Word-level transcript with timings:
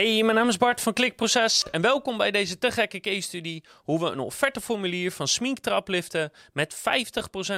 Hey, 0.00 0.22
mijn 0.22 0.36
naam 0.36 0.48
is 0.48 0.56
Bart 0.56 0.80
van 0.80 0.92
Klikproces 0.92 1.64
en 1.70 1.80
welkom 1.80 2.16
bij 2.16 2.30
deze 2.30 2.58
te 2.58 2.70
gekke 2.70 3.00
case 3.00 3.20
study 3.20 3.60
hoe 3.74 4.00
we 4.00 4.06
een 4.06 4.18
offerteformulier 4.18 5.12
van 5.12 5.28
Smink 5.28 5.58
Trapliften 5.58 6.32
met 6.52 6.76
50% 6.76 6.80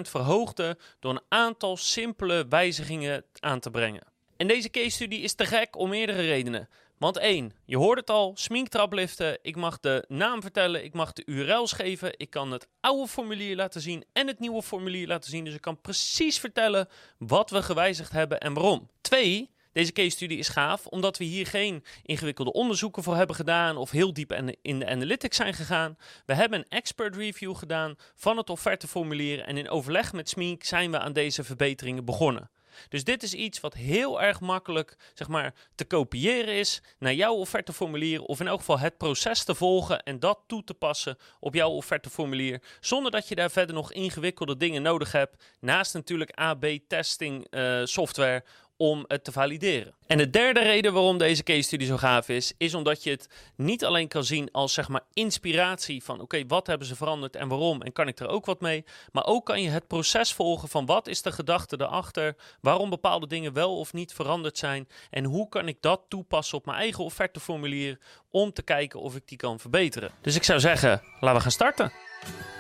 verhoogden 0.03 0.79
door 1.01 1.13
een 1.13 1.23
aantal 1.29 1.77
simpele 1.77 2.47
wijzigingen 2.49 3.25
aan 3.39 3.61
te 3.61 3.71
brengen. 3.71 4.03
En 4.37 4.47
deze 4.47 4.71
case 4.71 4.91
study 4.91 5.15
is 5.15 5.35
te 5.35 5.47
gek 5.47 5.77
om 5.77 5.89
meerdere 5.89 6.23
redenen. 6.23 6.69
Want 6.99 7.17
één, 7.17 7.53
je 7.65 7.77
hoort 7.77 7.99
het 7.99 8.11
al, 8.11 8.33
Smink 8.35 8.69
Trapliften, 8.69 9.39
ik 9.43 9.57
mag 9.57 9.81
de 9.81 10.05
naam 10.09 10.41
vertellen, 10.41 10.85
ik 10.85 10.93
mag 10.93 11.13
de 11.13 11.23
URL's 11.27 11.73
geven, 11.73 12.15
ik 12.17 12.31
kan 12.31 12.53
het 12.53 12.69
oude 12.81 13.09
formulier 13.09 13.57
laten 13.57 13.81
zien 13.81 14.05
en 14.13 14.27
het 14.27 14.39
nieuwe 14.39 14.63
formulier 14.63 15.07
laten 15.07 15.31
zien. 15.31 15.45
Dus 15.45 15.55
ik 15.55 15.61
kan 15.61 15.81
precies 15.81 16.39
vertellen 16.39 16.89
wat 17.19 17.51
we 17.51 17.63
gewijzigd 17.63 18.13
hebben 18.13 18.41
en 18.41 18.55
waarom. 18.55 18.91
Twee, 19.01 19.51
deze 19.73 19.93
case 19.93 20.11
study 20.11 20.35
is 20.35 20.49
gaaf 20.49 20.87
omdat 20.87 21.19
we 21.19 21.25
hier 21.25 21.47
geen 21.47 21.85
ingewikkelde 22.03 22.53
onderzoeken 22.53 23.03
voor 23.03 23.17
hebben 23.17 23.37
gedaan 23.37 23.77
of 23.77 23.91
heel 23.91 24.13
diep 24.13 24.33
in 24.63 24.79
de 24.79 24.87
analytics 24.87 25.37
zijn 25.37 25.55
gegaan. 25.55 25.97
We 26.27 26.35
hebben 26.35 26.59
een 26.59 26.69
expert 26.69 27.17
review 27.17 27.57
gedaan 27.57 27.95
van 28.15 28.37
het 28.37 28.51
offerteformulier 28.51 29.41
en 29.41 29.57
in 29.57 29.71
overleg 29.71 30.13
met 30.13 30.29
Smink 30.29 30.65
zijn 30.65 30.91
we 30.91 30.99
aan 30.99 31.13
deze 31.13 31.45
verbeteringen 31.45 32.05
begonnen. 32.05 32.51
Dus 32.89 33.05
dit 33.05 33.23
is 33.23 33.35
iets 33.35 33.61
wat 33.61 33.75
heel 33.75 34.23
erg 34.23 34.41
makkelijk 34.41 34.97
zeg 35.15 35.29
maar, 35.29 35.55
te 35.75 35.85
kopiëren 35.85 36.55
is 36.55 36.83
naar 36.99 37.15
jouw 37.15 37.35
offerteformulier. 37.35 38.23
Of 38.23 38.41
in 38.41 38.47
elk 38.47 38.59
geval 38.59 38.79
het 38.79 38.97
proces 38.97 39.45
te 39.45 39.55
volgen 39.55 40.03
en 40.03 40.19
dat 40.19 40.39
toe 40.47 40.65
te 40.65 40.75
passen 40.75 41.19
op 41.41 41.55
jouw 41.55 41.71
offerteformulier. 41.71 42.63
Zonder 42.81 43.11
dat 43.13 43.29
je 43.29 43.35
daar 43.35 43.51
verder 43.51 43.75
nog 43.75 43.93
ingewikkelde 43.93 44.57
dingen 44.57 44.83
nodig 44.83 45.13
hebt. 45.13 45.45
Naast 45.61 45.95
natuurlijk 45.95 46.31
AB-testing 46.31 47.47
eh, 47.51 47.81
software 47.85 48.45
om 48.83 49.05
het 49.09 49.25
te 49.25 49.33
valideren. 49.33 49.95
En 50.07 50.19
de 50.19 50.31
derde 50.31 50.63
reden 50.63 50.93
waarom 50.93 51.19
deze 51.19 51.43
case 51.43 51.63
study 51.63 51.85
zo 51.85 51.97
gaaf 51.97 52.29
is, 52.29 52.53
is 52.57 52.75
omdat 52.75 53.03
je 53.03 53.11
het 53.11 53.29
niet 53.57 53.85
alleen 53.85 54.09
kan 54.09 54.25
zien 54.25 54.49
als 54.53 54.73
zeg 54.73 54.89
maar 54.89 55.03
inspiratie 55.13 56.03
van 56.03 56.21
oké, 56.21 56.47
wat 56.47 56.67
hebben 56.67 56.87
ze 56.87 56.97
veranderd 56.97 57.37
en 57.37 57.49
waarom 57.49 57.83
en 57.83 57.93
kan 57.93 58.09
ik 58.09 58.21
er 58.21 58.29
ook 58.29 58.47
wat 58.47 58.61
mee, 58.61 58.85
maar 59.13 59.27
ook 59.27 59.47
kan 59.47 59.63
je 59.63 59.69
het 59.69 59.87
proces 59.87 60.33
volgen 60.33 60.69
van 60.69 60.87
wat 60.87 61.07
is 61.07 61.23
de 61.23 61.33
gedachte 61.33 61.77
erachter, 61.81 62.37
waarom 62.61 62.91
bepaalde 62.91 63.27
dingen 63.27 63.53
wel 63.53 63.79
of 63.79 63.93
niet 63.93 64.13
veranderd 64.13 64.59
zijn 64.59 64.89
en 65.11 65.25
hoe 65.25 65.49
kan 65.49 65.69
ik 65.69 65.77
dat 65.81 66.01
toepassen 66.09 66.59
op 66.59 66.67
mijn 66.67 66.79
eigen 66.79 67.05
offerteformulier 67.05 67.99
om 68.31 68.53
te 68.53 68.63
kijken 68.63 69.01
of 69.01 69.17
ik 69.17 69.29
die 69.29 69.39
kan 69.39 69.61
verbeteren. 69.61 70.11
Dus 70.21 70.37
ik 70.37 70.45
zou 70.45 70.61
zeggen, 70.61 71.03
laten 71.21 71.37
we 71.37 71.43
gaan 71.43 71.51
starten. 71.51 71.93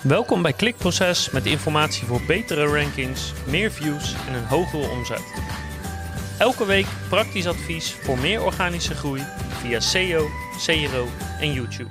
Welkom 0.02 0.42
bij 0.42 0.52
Klikproces 0.52 1.30
met 1.30 1.46
informatie 1.46 2.06
voor 2.06 2.22
betere 2.26 2.66
rankings, 2.66 3.32
meer 3.46 3.72
views 3.72 4.14
en 4.26 4.34
een 4.34 4.46
hogere 4.46 4.88
omzet. 4.88 5.71
Elke 6.38 6.64
week 6.66 6.86
praktisch 7.08 7.46
advies 7.46 7.92
voor 7.92 8.18
meer 8.18 8.42
organische 8.42 8.94
groei 8.94 9.22
via 9.48 9.80
SEO, 9.80 10.28
CRO 10.56 11.08
en 11.40 11.52
YouTube. 11.52 11.90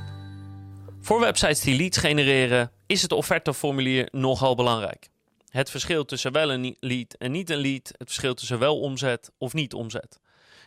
Voor 1.00 1.20
websites 1.20 1.60
die 1.60 1.78
leads 1.78 1.98
genereren 1.98 2.72
is 2.86 3.02
het 3.02 3.12
offerteformulier 3.12 4.08
nogal 4.12 4.56
belangrijk. 4.56 5.10
Het 5.50 5.70
verschil 5.70 6.06
tussen 6.06 6.32
wel 6.32 6.52
een 6.52 6.78
lead 6.80 7.14
en 7.14 7.32
niet 7.32 7.50
een 7.50 7.58
lead, 7.58 7.88
het 7.88 8.08
verschil 8.08 8.34
tussen 8.34 8.60
wel 8.60 8.80
omzet 8.80 9.32
of 9.38 9.54
niet 9.54 9.74
omzet. 9.74 10.20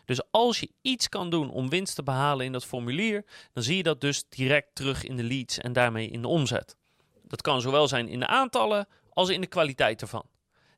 Dus 0.04 0.20
als 0.30 0.60
je 0.60 0.70
iets 0.82 1.08
kan 1.08 1.30
doen 1.30 1.50
om 1.50 1.68
winst 1.68 1.94
te 1.94 2.02
behalen 2.02 2.46
in 2.46 2.52
dat 2.52 2.64
formulier, 2.64 3.24
dan 3.52 3.62
zie 3.62 3.76
je 3.76 3.82
dat 3.82 4.00
dus 4.00 4.24
direct 4.28 4.74
terug 4.74 5.04
in 5.04 5.16
de 5.16 5.24
leads 5.24 5.58
en 5.58 5.72
daarmee 5.72 6.08
in 6.08 6.22
de 6.22 6.28
omzet. 6.28 6.76
Dat 7.22 7.42
kan 7.42 7.60
zowel 7.60 7.88
zijn 7.88 8.08
in 8.08 8.20
de 8.20 8.26
aantallen 8.26 8.88
als 9.10 9.28
in 9.28 9.40
de 9.40 9.46
kwaliteit 9.46 10.02
ervan. 10.02 10.24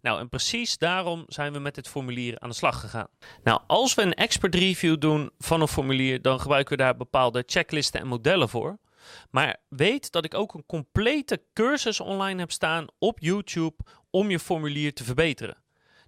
Nou, 0.07 0.21
en 0.21 0.29
precies 0.29 0.79
daarom 0.79 1.25
zijn 1.29 1.53
we 1.53 1.59
met 1.59 1.75
dit 1.75 1.89
formulier 1.89 2.39
aan 2.39 2.49
de 2.49 2.55
slag 2.55 2.81
gegaan. 2.81 3.09
Nou, 3.43 3.61
als 3.67 3.95
we 3.95 4.03
een 4.03 4.15
expert 4.15 4.55
review 4.55 5.01
doen 5.01 5.31
van 5.39 5.61
een 5.61 5.69
formulier, 5.69 6.23
dan 6.23 6.41
gebruiken 6.41 6.77
we 6.77 6.83
daar 6.83 6.97
bepaalde 6.97 7.43
checklisten 7.47 8.01
en 8.01 8.07
modellen 8.07 8.49
voor. 8.49 8.79
Maar 9.31 9.57
weet 9.69 10.12
dat 10.12 10.25
ik 10.25 10.34
ook 10.34 10.55
een 10.55 10.67
complete 10.67 11.43
cursus 11.53 12.01
online 12.01 12.41
heb 12.41 12.53
staan 12.53 12.87
op 12.99 13.19
YouTube 13.21 13.77
om 14.11 14.31
je 14.31 14.39
formulier 14.39 14.94
te 14.94 15.05
verbeteren. 15.05 15.56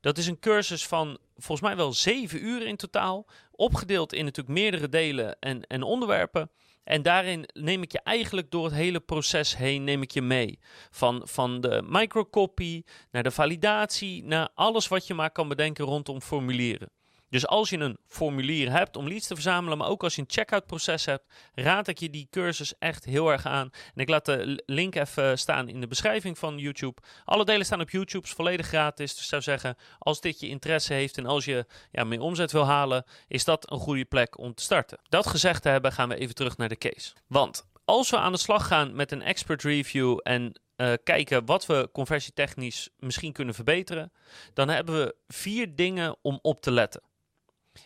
Dat 0.01 0.19
is 0.19 0.27
een 0.27 0.39
cursus 0.39 0.87
van 0.87 1.19
volgens 1.37 1.69
mij 1.69 1.77
wel 1.77 1.93
zeven 1.93 2.45
uur 2.45 2.67
in 2.67 2.77
totaal, 2.77 3.27
opgedeeld 3.51 4.13
in 4.13 4.25
natuurlijk 4.25 4.59
meerdere 4.59 4.89
delen 4.89 5.39
en, 5.41 5.63
en 5.63 5.83
onderwerpen. 5.83 6.51
En 6.89 7.03
daarin 7.03 7.49
neem 7.53 7.83
ik 7.83 7.93
je 7.93 8.01
eigenlijk 8.03 8.51
door 8.51 8.65
het 8.65 8.75
hele 8.75 9.01
proces 9.01 9.57
heen 9.57 9.85
neem 9.85 10.03
ik 10.03 10.11
je 10.11 10.23
mee. 10.23 10.59
Van, 10.91 11.23
van 11.25 11.61
de 11.61 11.83
microcopy 11.87 12.83
naar 13.11 13.23
de 13.23 13.31
validatie, 13.31 14.25
naar 14.25 14.49
alles 14.55 14.89
wat 14.89 15.07
je 15.07 15.15
maar 15.15 15.31
kan 15.31 15.49
bedenken 15.49 15.85
rondom 15.85 16.21
formulieren. 16.21 16.91
Dus 17.31 17.47
als 17.47 17.71
je 17.71 17.79
een 17.79 17.99
formulier 18.07 18.71
hebt 18.71 18.97
om 18.97 19.09
leads 19.09 19.27
te 19.27 19.35
verzamelen, 19.35 19.79
maar 19.79 19.89
ook 19.89 20.03
als 20.03 20.15
je 20.15 20.21
een 20.21 20.31
checkout 20.31 20.67
proces 20.67 21.05
hebt, 21.05 21.25
raad 21.55 21.89
ik 21.89 21.99
je 21.99 22.11
die 22.11 22.27
cursus 22.31 22.79
echt 22.79 23.05
heel 23.05 23.31
erg 23.31 23.47
aan. 23.47 23.71
En 23.95 24.01
ik 24.01 24.09
laat 24.09 24.25
de 24.25 24.63
link 24.67 24.95
even 24.95 25.39
staan 25.39 25.69
in 25.69 25.81
de 25.81 25.87
beschrijving 25.87 26.39
van 26.39 26.59
YouTube. 26.59 27.01
Alle 27.25 27.45
delen 27.45 27.67
staan 27.67 27.81
op 27.81 27.91
YouTube, 27.91 28.27
is 28.27 28.33
volledig 28.33 28.67
gratis. 28.67 29.13
Dus 29.13 29.23
ik 29.23 29.29
zou 29.29 29.43
zeggen, 29.43 29.77
als 29.99 30.21
dit 30.21 30.41
je 30.41 30.49
interesse 30.49 30.95
heeft 30.95 31.19
en 31.19 31.27
als 31.27 31.45
je 31.45 31.67
ja, 31.91 32.05
meer 32.05 32.21
omzet 32.21 32.53
wil 32.53 32.67
halen, 32.67 33.05
is 33.29 33.45
dat 33.45 33.71
een 33.71 33.79
goede 33.79 34.05
plek 34.05 34.39
om 34.39 34.55
te 34.55 34.63
starten. 34.63 34.99
Dat 35.09 35.27
gezegd 35.27 35.63
te 35.63 35.69
hebben, 35.69 35.93
gaan 35.93 36.09
we 36.09 36.17
even 36.17 36.35
terug 36.35 36.57
naar 36.57 36.69
de 36.69 36.79
case. 36.79 37.13
Want 37.27 37.67
als 37.85 38.11
we 38.11 38.19
aan 38.19 38.33
de 38.33 38.39
slag 38.39 38.67
gaan 38.67 38.95
met 38.95 39.13
een 39.13 39.23
expert 39.23 39.63
review 39.63 40.19
en 40.23 40.61
uh, 40.77 40.93
kijken 41.05 41.45
wat 41.45 41.67
we 41.67 41.89
conversietechnisch 41.93 42.89
misschien 42.99 43.33
kunnen 43.33 43.55
verbeteren, 43.55 44.13
dan 44.55 44.69
hebben 44.69 44.95
we 44.95 45.15
vier 45.27 45.75
dingen 45.75 46.17
om 46.23 46.39
op 46.43 46.61
te 46.63 46.71
letten. 46.71 47.03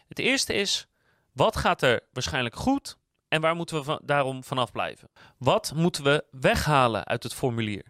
Het 0.09 0.19
eerste 0.19 0.55
is, 0.55 0.87
wat 1.33 1.57
gaat 1.57 1.83
er 1.83 2.01
waarschijnlijk 2.13 2.57
goed 2.57 2.99
en 3.29 3.41
waar 3.41 3.57
moeten 3.57 3.85
we 3.85 4.01
daarom 4.05 4.45
vanaf 4.45 4.73
blijven? 4.73 5.11
Wat 5.39 5.73
moeten 5.75 6.05
we 6.05 6.25
weghalen 6.31 7.05
uit 7.05 7.23
het 7.23 7.35
formulier? 7.35 7.85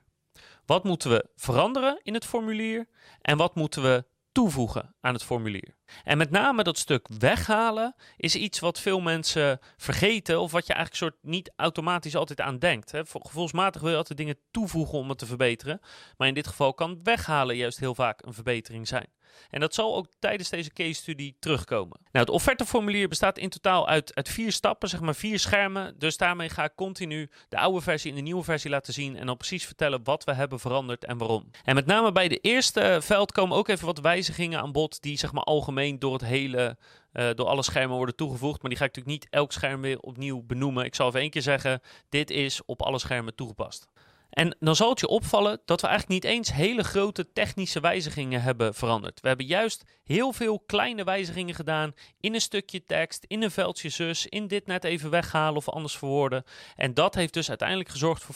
Wat 0.67 0.85
moeten 0.85 1.11
we 1.11 1.29
veranderen 1.37 2.01
in 2.03 2.15
het 2.15 2.25
formulier? 2.25 2.89
En 3.21 3.37
wat 3.37 3.55
moeten 3.55 3.83
we 3.83 4.05
toevoegen 4.33 4.95
aan 5.01 5.13
het 5.15 5.25
formulier? 5.25 5.77
En 6.05 6.19
met 6.19 6.31
name 6.31 6.63
dat 6.63 6.79
stuk 6.79 7.09
weghalen 7.19 7.95
is 8.17 8.35
iets 8.35 8.59
wat 8.59 8.81
veel 8.81 9.01
mensen 9.01 9.61
vergeten 9.77 10.41
of 10.41 10.53
wat 10.53 10.67
je 10.67 10.73
eigenlijk 10.73 11.05
soort 11.05 11.23
niet 11.23 11.53
automatisch 11.57 12.17
altijd 12.17 12.41
aan 12.41 12.59
denkt. 12.59 12.93
Hè. 12.93 13.03
Gevoelsmatig 13.07 13.81
wil 13.81 13.91
je 13.91 13.97
altijd 13.97 14.19
dingen 14.19 14.39
toevoegen 14.51 14.99
om 14.99 15.09
het 15.09 15.19
te 15.19 15.27
verbeteren, 15.27 15.81
maar 16.17 16.29
in 16.29 16.35
dit 16.35 16.47
geval 16.47 16.75
kan 16.75 17.01
weghalen 17.03 17.57
juist 17.57 17.79
heel 17.79 17.95
vaak 17.95 18.27
een 18.27 18.35
verbetering 18.35 18.89
zijn. 18.89 19.09
En 19.51 19.61
dat 19.61 19.75
zal 19.75 19.97
ook 19.97 20.07
tijdens 20.19 20.49
deze 20.49 20.73
case 20.73 20.93
study 20.93 21.35
terugkomen. 21.39 21.99
Nou, 22.13 22.25
het 22.25 22.35
offerteformulier 22.35 23.09
bestaat 23.09 23.39
in 23.39 23.49
totaal 23.49 23.89
uit, 23.89 24.15
uit 24.15 24.29
vier 24.29 24.53
stappen, 24.53 24.89
zeg 24.89 25.01
maar 25.01 25.15
vier 25.15 25.39
schermen. 25.39 25.95
Dus 25.99 26.17
daarmee 26.17 26.49
ga 26.49 26.65
ik 26.65 26.73
continu 26.75 27.31
de 27.49 27.59
oude 27.59 27.81
versie 27.81 28.11
en 28.11 28.17
de 28.17 28.23
nieuwe 28.23 28.45
versie 28.45 28.71
laten 28.71 28.93
zien 28.93 29.17
en 29.17 29.27
dan 29.27 29.37
precies 29.37 29.67
vertellen 29.67 30.05
wat 30.05 30.25
we 30.25 30.33
hebben 30.33 30.61
veranderd 30.61 31.05
en 31.05 31.19
waarom. 31.19 31.51
En 31.65 31.75
met 31.75 31.87
name 31.87 32.13
bij 32.13 32.29
de 32.29 32.39
eerste 32.39 32.99
veld 33.03 33.33
komen 33.33 33.57
ook 33.57 33.69
even 33.69 33.87
wat 33.87 34.01
wijzigingen 34.01 34.61
aan 34.61 34.73
bod 34.73 35.03
die 35.03 35.19
zeg 35.19 35.33
maar 35.33 35.45
algemeen 35.45 35.99
door 35.99 36.13
het 36.13 36.25
hele 36.25 36.77
uh, 37.13 37.31
door 37.35 37.47
alle 37.47 37.63
schermen 37.63 37.97
worden 37.97 38.17
toegevoegd. 38.17 38.61
Maar 38.61 38.71
die 38.71 38.79
ga 38.79 38.85
ik 38.85 38.97
natuurlijk 38.97 39.23
niet 39.23 39.33
elk 39.33 39.53
scherm 39.53 39.81
weer 39.81 39.99
opnieuw 39.99 40.43
benoemen. 40.43 40.85
Ik 40.85 40.95
zal 40.95 41.09
even 41.09 41.21
één 41.21 41.31
keer 41.31 41.43
zeggen: 41.43 41.81
dit 42.09 42.31
is 42.31 42.65
op 42.65 42.83
alle 42.83 42.99
schermen 42.99 43.35
toegepast. 43.35 43.87
En 44.33 44.57
dan 44.61 44.77
zal 44.77 44.91
het 44.91 45.01
je 45.01 45.09
opvallen 45.09 45.61
dat 45.65 45.81
we 45.81 45.87
eigenlijk 45.87 46.23
niet 46.23 46.33
eens 46.33 46.53
hele 46.53 46.85
grote 46.85 47.33
technische 47.33 47.81
wijzigingen 47.81 48.43
hebben 48.43 48.75
veranderd. 48.75 49.21
We 49.21 49.29
hebben 49.29 49.47
juist 49.47 49.85
heel 50.05 50.33
veel 50.33 50.61
kleine 50.67 51.05
wijzigingen 51.05 51.55
gedaan 51.55 51.93
in 52.21 52.35
een 52.35 52.41
stukje 52.41 52.85
tekst, 52.85 53.25
in 53.27 53.43
een 53.43 53.51
veldje 53.51 53.89
zus, 53.89 54.27
in 54.27 54.47
dit 54.47 54.67
net 54.67 54.85
even 54.85 55.11
weghalen 55.11 55.57
of 55.57 55.69
anders 55.69 55.97
verwoorden. 55.97 56.45
En 56.77 56.95
dat 56.95 57.15
heeft 57.15 57.35
dus 57.35 57.49
uiteindelijk 57.49 57.89
gezorgd 57.89 58.23
voor 58.23 58.35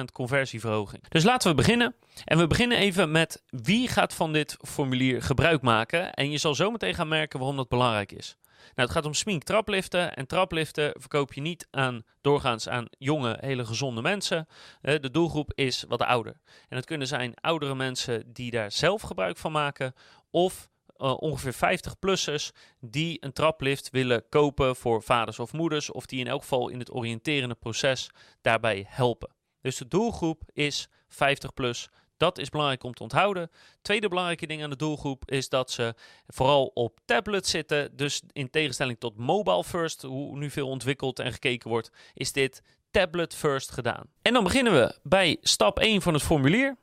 50% 0.00 0.04
conversieverhoging. 0.12 1.08
Dus 1.08 1.24
laten 1.24 1.50
we 1.50 1.56
beginnen. 1.56 1.94
En 2.24 2.38
we 2.38 2.46
beginnen 2.46 2.78
even 2.78 3.10
met 3.10 3.42
wie 3.48 3.88
gaat 3.88 4.14
van 4.14 4.32
dit 4.32 4.56
formulier 4.60 5.22
gebruik 5.22 5.62
maken. 5.62 6.12
En 6.12 6.30
je 6.30 6.38
zal 6.38 6.54
zo 6.54 6.70
meteen 6.70 6.94
gaan 6.94 7.08
merken 7.08 7.38
waarom 7.38 7.56
dat 7.56 7.68
belangrijk 7.68 8.12
is. 8.12 8.36
Nou, 8.58 8.88
het 8.88 8.90
gaat 8.90 9.04
om 9.04 9.14
smink 9.14 9.42
trapliften. 9.42 10.16
En 10.16 10.26
trapliften 10.26 10.92
verkoop 10.98 11.32
je 11.32 11.40
niet 11.40 11.68
aan, 11.70 12.02
doorgaans 12.20 12.68
aan 12.68 12.86
jonge, 12.98 13.36
hele 13.40 13.64
gezonde 13.64 14.02
mensen. 14.02 14.48
Uh, 14.82 14.98
de 15.00 15.10
doelgroep 15.10 15.52
is 15.54 15.84
wat 15.88 16.02
ouder. 16.02 16.40
En 16.68 16.76
het 16.76 16.86
kunnen 16.86 17.06
zijn 17.06 17.34
oudere 17.34 17.74
mensen 17.74 18.32
die 18.32 18.50
daar 18.50 18.72
zelf 18.72 19.02
gebruik 19.02 19.36
van 19.36 19.52
maken. 19.52 19.94
Of 20.30 20.68
uh, 20.98 21.16
ongeveer 21.16 21.54
50-plussers 21.54 22.50
die 22.80 23.24
een 23.24 23.32
traplift 23.32 23.90
willen 23.90 24.28
kopen 24.28 24.76
voor 24.76 25.02
vaders 25.02 25.38
of 25.38 25.52
moeders. 25.52 25.92
Of 25.92 26.06
die 26.06 26.20
in 26.20 26.26
elk 26.26 26.40
geval 26.40 26.68
in 26.68 26.78
het 26.78 26.92
oriënterende 26.92 27.54
proces 27.54 28.10
daarbij 28.40 28.86
helpen. 28.88 29.34
Dus 29.60 29.76
de 29.76 29.88
doelgroep 29.88 30.42
is 30.52 30.88
50 31.08 31.54
plus 31.54 31.88
dat 32.16 32.38
is 32.38 32.48
belangrijk 32.48 32.84
om 32.84 32.94
te 32.94 33.02
onthouden. 33.02 33.50
Tweede 33.82 34.08
belangrijke 34.08 34.46
ding 34.46 34.62
aan 34.62 34.70
de 34.70 34.76
doelgroep 34.76 35.30
is 35.30 35.48
dat 35.48 35.70
ze 35.70 35.94
vooral 36.26 36.70
op 36.74 36.98
tablet 37.04 37.46
zitten. 37.46 37.96
Dus 37.96 38.22
in 38.32 38.50
tegenstelling 38.50 39.00
tot 39.00 39.16
mobile 39.16 39.64
first, 39.64 40.02
hoe 40.02 40.38
nu 40.38 40.50
veel 40.50 40.68
ontwikkeld 40.68 41.18
en 41.18 41.32
gekeken 41.32 41.70
wordt, 41.70 41.90
is 42.14 42.32
dit 42.32 42.62
tablet 42.90 43.34
first 43.34 43.70
gedaan. 43.70 44.04
En 44.22 44.32
dan 44.32 44.44
beginnen 44.44 44.72
we 44.72 44.98
bij 45.02 45.36
stap 45.40 45.78
1 45.78 46.02
van 46.02 46.14
het 46.14 46.22
formulier. 46.22 46.76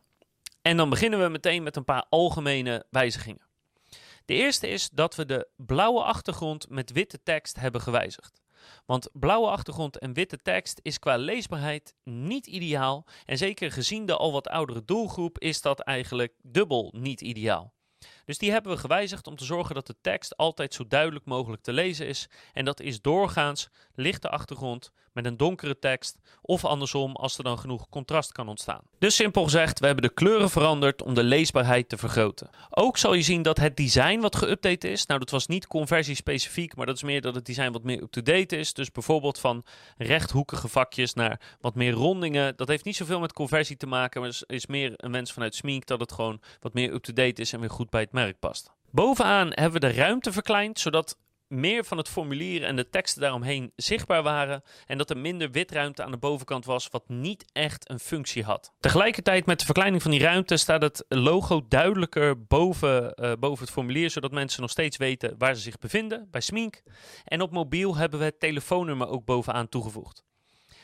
En 0.62 0.78
dan 0.78 0.90
beginnen 0.90 1.22
we 1.22 1.30
meteen 1.30 1.64
met 1.64 1.76
een 1.76 1.86
paar 1.86 2.06
algemene 2.10 2.86
wijzigingen. 2.90 3.48
De 4.26 4.34
eerste 4.34 4.68
is 4.68 4.90
dat 4.90 5.16
we 5.16 5.26
de 5.26 5.48
blauwe 5.56 6.04
achtergrond 6.04 6.70
met 6.70 6.92
witte 6.92 7.24
tekst 7.24 7.60
hebben 7.60 7.82
gewijzigd. 7.82 8.43
Want 8.86 9.10
blauwe 9.14 9.48
achtergrond 9.48 10.00
en 10.00 10.14
witte 10.14 10.38
tekst 10.38 10.80
is 10.82 11.00
qua 11.00 11.16
leesbaarheid 11.16 11.96
niet 12.04 12.48
ideaal. 12.48 13.06
En 13.26 13.38
zeker 13.38 13.72
gezien 13.72 14.06
de 14.06 14.18
al 14.18 14.32
wat 14.32 14.48
oudere 14.48 14.86
doelgroep 14.86 15.40
is 15.40 15.62
dat 15.62 15.80
eigenlijk 15.80 16.34
dubbel 16.42 16.94
niet 16.96 17.22
ideaal. 17.22 17.74
Dus 18.26 18.38
die 18.38 18.52
hebben 18.52 18.72
we 18.72 18.78
gewijzigd 18.78 19.28
om 19.28 19.36
te 19.36 19.46
zorgen 19.46 19.76
dat 19.76 19.88
de 19.88 19.96
tekst 20.02 20.38
altijd 20.38 20.74
zo 20.74 20.88
duidelijk 20.88 21.26
mogelijk 21.26 21.62
te 21.62 21.74
lezen 21.74 22.08
is. 22.08 22.30
En 22.54 22.66
dat 22.66 22.80
is 22.80 23.02
doorgaans 23.02 23.70
lichte 23.94 24.30
achtergrond 24.30 24.92
met 25.14 25.26
een 25.26 25.38
donkere 25.38 25.80
tekst. 25.80 26.18
Of 26.42 26.66
andersom, 26.66 27.16
als 27.16 27.38
er 27.38 27.44
dan 27.44 27.60
genoeg 27.60 27.90
contrast 27.90 28.32
kan 28.32 28.48
ontstaan. 28.48 28.82
Dus 29.00 29.16
simpel 29.16 29.44
gezegd, 29.44 29.80
we 29.80 29.86
hebben 29.86 30.04
de 30.04 30.14
kleuren 30.14 30.50
veranderd 30.50 31.02
om 31.02 31.14
de 31.14 31.24
leesbaarheid 31.24 31.90
te 31.90 31.98
vergroten. 31.98 32.50
Ook 32.70 32.98
zal 32.98 33.14
je 33.14 33.22
zien 33.22 33.42
dat 33.42 33.58
het 33.58 33.78
design 33.78 34.20
wat 34.20 34.46
geüpdate 34.46 34.90
is. 34.90 35.06
Nou, 35.06 35.20
dat 35.20 35.30
was 35.30 35.48
niet 35.48 35.68
conversiespecifiek, 35.68 36.76
maar 36.76 36.86
dat 36.86 36.96
is 36.96 37.04
meer 37.04 37.22
dat 37.22 37.36
het 37.36 37.46
design 37.46 37.72
wat 37.72 37.84
meer 37.84 38.02
up-to-date 38.02 38.58
is. 38.58 38.74
Dus 38.74 38.92
bijvoorbeeld 38.92 39.40
van 39.40 39.64
rechthoekige 39.98 40.68
vakjes 40.68 41.14
naar 41.14 41.40
wat 41.62 41.76
meer 41.76 41.92
rondingen. 41.92 42.56
Dat 42.56 42.68
heeft 42.68 42.86
niet 42.86 42.96
zoveel 42.96 43.20
met 43.20 43.34
conversie 43.34 43.78
te 43.78 43.88
maken, 43.88 44.22
maar 44.22 44.42
is, 44.48 44.66
meer 44.68 44.94
een 44.98 45.12
wens 45.12 45.32
vanuit 45.32 45.56
Smink 45.56 45.86
dat 45.86 46.00
het 46.00 46.12
gewoon 46.12 46.42
wat 46.60 46.74
meer 46.74 46.94
up-to-date 46.94 47.42
is 47.42 47.54
en 47.54 47.60
weer 47.60 47.70
goed 47.70 47.90
bij 47.90 48.02
het 48.02 48.12
merk 48.12 48.40
past. 48.40 48.72
Bovenaan 48.92 49.48
hebben 49.48 49.82
we 49.82 49.88
de 49.88 49.94
ruimte 49.94 50.32
verkleind, 50.32 50.80
zodat 50.80 51.18
meer 51.54 51.86
van 51.86 51.98
het 51.98 52.10
formulier 52.10 52.64
en 52.64 52.76
de 52.76 52.90
teksten 52.90 53.22
daaromheen 53.22 53.72
zichtbaar 53.76 54.24
waren 54.24 54.64
en 54.86 54.98
dat 54.98 55.10
er 55.10 55.18
minder 55.18 55.52
witruimte 55.52 56.04
aan 56.04 56.12
de 56.12 56.18
bovenkant 56.18 56.66
was, 56.66 56.88
wat 56.88 57.10
niet 57.10 57.46
echt 57.52 57.90
een 57.90 58.00
functie 58.00 58.44
had. 58.44 58.74
Tegelijkertijd 58.80 59.46
met 59.46 59.60
de 59.60 59.66
verkleining 59.66 60.02
van 60.02 60.12
die 60.12 60.20
ruimte 60.20 60.58
staat 60.58 60.82
het 60.82 61.06
logo 61.08 61.66
duidelijker 61.68 62.46
boven, 62.46 63.14
uh, 63.16 63.32
boven 63.40 63.64
het 63.64 63.74
formulier, 63.74 64.10
zodat 64.10 64.32
mensen 64.32 64.62
nog 64.62 64.70
steeds 64.70 64.98
weten 64.98 65.36
waar 65.38 65.56
ze 65.56 65.62
zich 65.62 65.78
bevinden, 65.78 66.28
bij 66.32 66.42
Smink. 66.42 66.82
En 67.26 67.42
op 67.42 67.52
mobiel 67.52 67.96
hebben 67.96 68.20
we 68.20 68.26
het 68.26 68.40
telefoonnummer 68.40 69.08
ook 69.08 69.26
bovenaan 69.26 69.70
toegevoegd. 69.70 70.24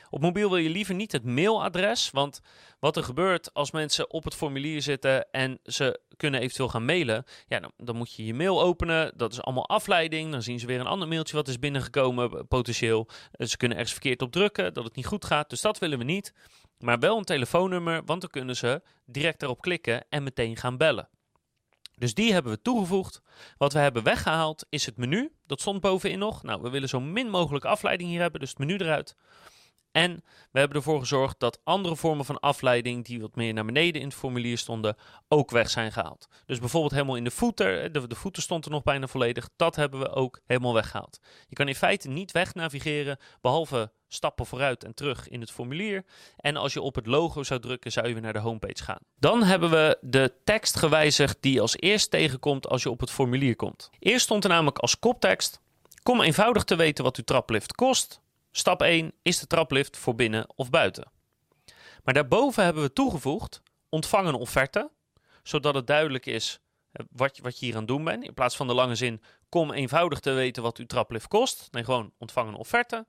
Op 0.10 0.22
mobiel 0.22 0.50
wil 0.50 0.58
je 0.58 0.70
liever 0.70 0.96
niet 0.96 1.12
het 1.12 1.24
mailadres, 1.24 2.12
want 2.12 2.42
wat 2.80 2.98
er 2.98 3.04
gebeurt 3.04 3.54
als 3.54 3.72
mensen 3.72 4.12
op 4.12 4.24
het 4.24 4.36
formulier 4.36 4.82
zitten 4.82 5.32
en 5.32 5.60
ze 5.64 6.00
kunnen 6.18 6.42
eventueel 6.42 6.70
gaan 6.70 6.86
mailen, 6.86 7.24
ja, 7.48 7.60
dan, 7.60 7.72
dan, 7.78 7.96
moet 7.96 8.14
je 8.14 8.26
je 8.26 8.34
mail 8.34 8.62
openen. 8.62 9.12
Dat 9.16 9.32
is 9.32 9.42
allemaal 9.42 9.70
afleiding. 9.70 10.32
Dan 10.32 10.42
zien 10.42 10.60
ze 10.60 10.66
weer 10.66 10.80
een 10.80 10.88
ander 10.88 11.08
mailtje 11.08 11.36
wat 11.36 11.48
is 11.48 11.60
binnengekomen, 11.60 12.48
potentieel. 12.48 13.08
Ze 13.32 13.58
kunnen 13.58 13.78
ergens 13.78 13.96
verkeerd 13.96 14.22
op 14.22 14.32
drukken, 14.32 14.74
dat 14.74 14.84
het 14.84 14.96
niet 14.96 15.06
goed 15.06 15.26
gaat. 15.26 15.50
Dus 15.50 15.62
dat 15.62 15.80
willen 15.80 15.98
we 15.98 16.04
niet. 16.04 16.34
Maar 16.80 17.00
wel 17.00 17.18
een 17.18 17.24
telefoonnummer, 17.24 18.02
want 18.06 18.22
dan 18.22 18.30
kunnen 18.30 18.56
ze 18.56 18.82
direct 19.06 19.44
erop 19.44 19.62
klikken 19.62 20.06
en 20.10 20.24
meteen 20.24 20.58
gaan 20.58 20.78
bellen. 20.78 21.10
Dus 21.96 22.14
die 22.14 22.34
hebben 22.34 22.52
we 22.52 22.62
toegevoegd. 22.62 23.22
Wat 23.58 23.74
we 23.74 23.80
hebben 23.80 24.04
weggehaald 24.04 24.66
is 24.70 24.86
het 24.86 24.98
menu. 24.98 25.32
Dat 25.48 25.62
stond 25.62 25.82
bovenin 25.82 26.20
nog. 26.20 26.44
Nou, 26.44 26.62
we 26.62 26.70
willen 26.70 26.90
zo 26.90 27.00
min 27.00 27.30
mogelijk 27.30 27.66
afleiding 27.66 28.10
hier 28.10 28.22
hebben, 28.22 28.40
dus 28.40 28.50
het 28.50 28.60
menu 28.60 28.76
eruit. 28.76 29.16
En 29.92 30.24
we 30.52 30.60
hebben 30.60 30.78
ervoor 30.78 31.00
gezorgd 31.00 31.40
dat 31.40 31.60
andere 31.64 31.96
vormen 31.96 32.26
van 32.26 32.40
afleiding, 32.40 33.06
die 33.06 33.22
wat 33.22 33.36
meer 33.36 33.54
naar 33.54 33.66
beneden 33.66 34.02
in 34.02 34.08
het 34.08 34.18
formulier 34.18 34.58
stonden, 34.58 34.96
ook 35.28 35.52
weg 35.52 35.70
zijn 35.70 35.92
gehaald. 35.92 36.28
Dus 36.46 36.60
bijvoorbeeld 36.60 36.94
helemaal 36.94 37.16
in 37.16 37.24
de 37.24 37.32
voeter, 37.32 37.92
de, 37.92 38.08
de 38.08 38.16
voeter 38.16 38.44
stond 38.44 38.66
er 38.66 38.72
nog 38.72 38.84
bijna 38.84 39.08
volledig, 39.08 39.50
dat 39.56 39.76
hebben 39.76 40.00
we 40.00 40.10
ook 40.10 40.42
helemaal 40.46 40.74
weggehaald. 40.74 41.20
Je 41.48 41.56
kan 41.56 41.68
in 41.68 41.76
feite 41.76 42.08
niet 42.10 42.32
weg 42.32 42.54
navigeren, 42.54 43.18
behalve 43.42 43.92
stappen 44.08 44.46
vooruit 44.46 44.84
en 44.84 44.94
terug 44.94 45.28
in 45.28 45.40
het 45.40 45.52
formulier. 45.52 46.06
En 46.38 46.56
als 46.56 46.74
je 46.74 46.82
op 46.82 46.96
het 46.96 47.06
logo 47.06 47.44
zou 47.44 47.60
drukken, 47.60 47.92
zou 47.92 48.08
je 48.08 48.14
weer 48.14 48.22
naar 48.22 48.34
de 48.34 48.40
homepage 48.40 48.84
gaan. 48.84 49.00
Dan 49.16 49.44
hebben 49.44 49.70
we 49.70 49.98
de 50.02 50.34
tekst 50.44 50.76
gewijzigd 50.76 51.38
die 51.40 51.62
als 51.62 51.78
eerst 51.80 52.12
tegenkomt 52.12 52.68
als 52.68 52.84
je 52.84 52.90
op 52.90 53.00
het 53.00 53.12
formulier 53.12 53.56
komt. 53.56 53.90
Eerst 54.00 54.26
stond 54.26 54.44
er 54.44 54.50
namelijk 54.50 54.78
als 54.78 55.00
koptekst: 55.00 55.62
Kom 56.04 56.22
eenvoudig 56.22 56.64
te 56.64 56.76
weten 56.76 57.04
wat 57.04 57.18
uw 57.18 57.24
traplift 57.24 57.76
kost. 57.76 58.22
Stap 58.52 58.82
1 58.82 59.14
is 59.22 59.40
de 59.40 59.48
traplift 59.48 59.98
voor 59.98 60.16
binnen 60.16 60.48
of 60.56 60.70
buiten. 60.70 61.12
Maar 62.04 62.14
daarboven 62.14 62.64
hebben 62.64 62.84
we 62.84 62.94
toegevoegd 62.94 63.62
ontvang 63.90 64.28
een 64.28 64.34
offerte, 64.34 64.92
zodat 65.44 65.76
het 65.76 65.88
duidelijk 65.88 66.26
is 66.26 66.60
eh, 66.92 67.06
wat, 67.12 67.36
je, 67.36 67.42
wat 67.42 67.60
je 67.60 67.66
hier 67.66 67.74
aan 67.74 67.80
het 67.80 67.90
doen 67.90 68.04
bent. 68.04 68.24
In 68.24 68.34
plaats 68.34 68.56
van 68.56 68.68
de 68.68 68.74
lange 68.74 68.96
zin 68.96 69.22
kom 69.50 69.72
eenvoudig 69.72 70.20
te 70.20 70.32
weten 70.32 70.64
wat 70.64 70.78
uw 70.78 70.86
traplift 70.86 71.28
kost. 71.28 71.68
Nee, 71.72 71.84
gewoon 71.84 72.14
ontvang 72.18 72.48
een 72.48 72.56
offerte. 72.56 73.06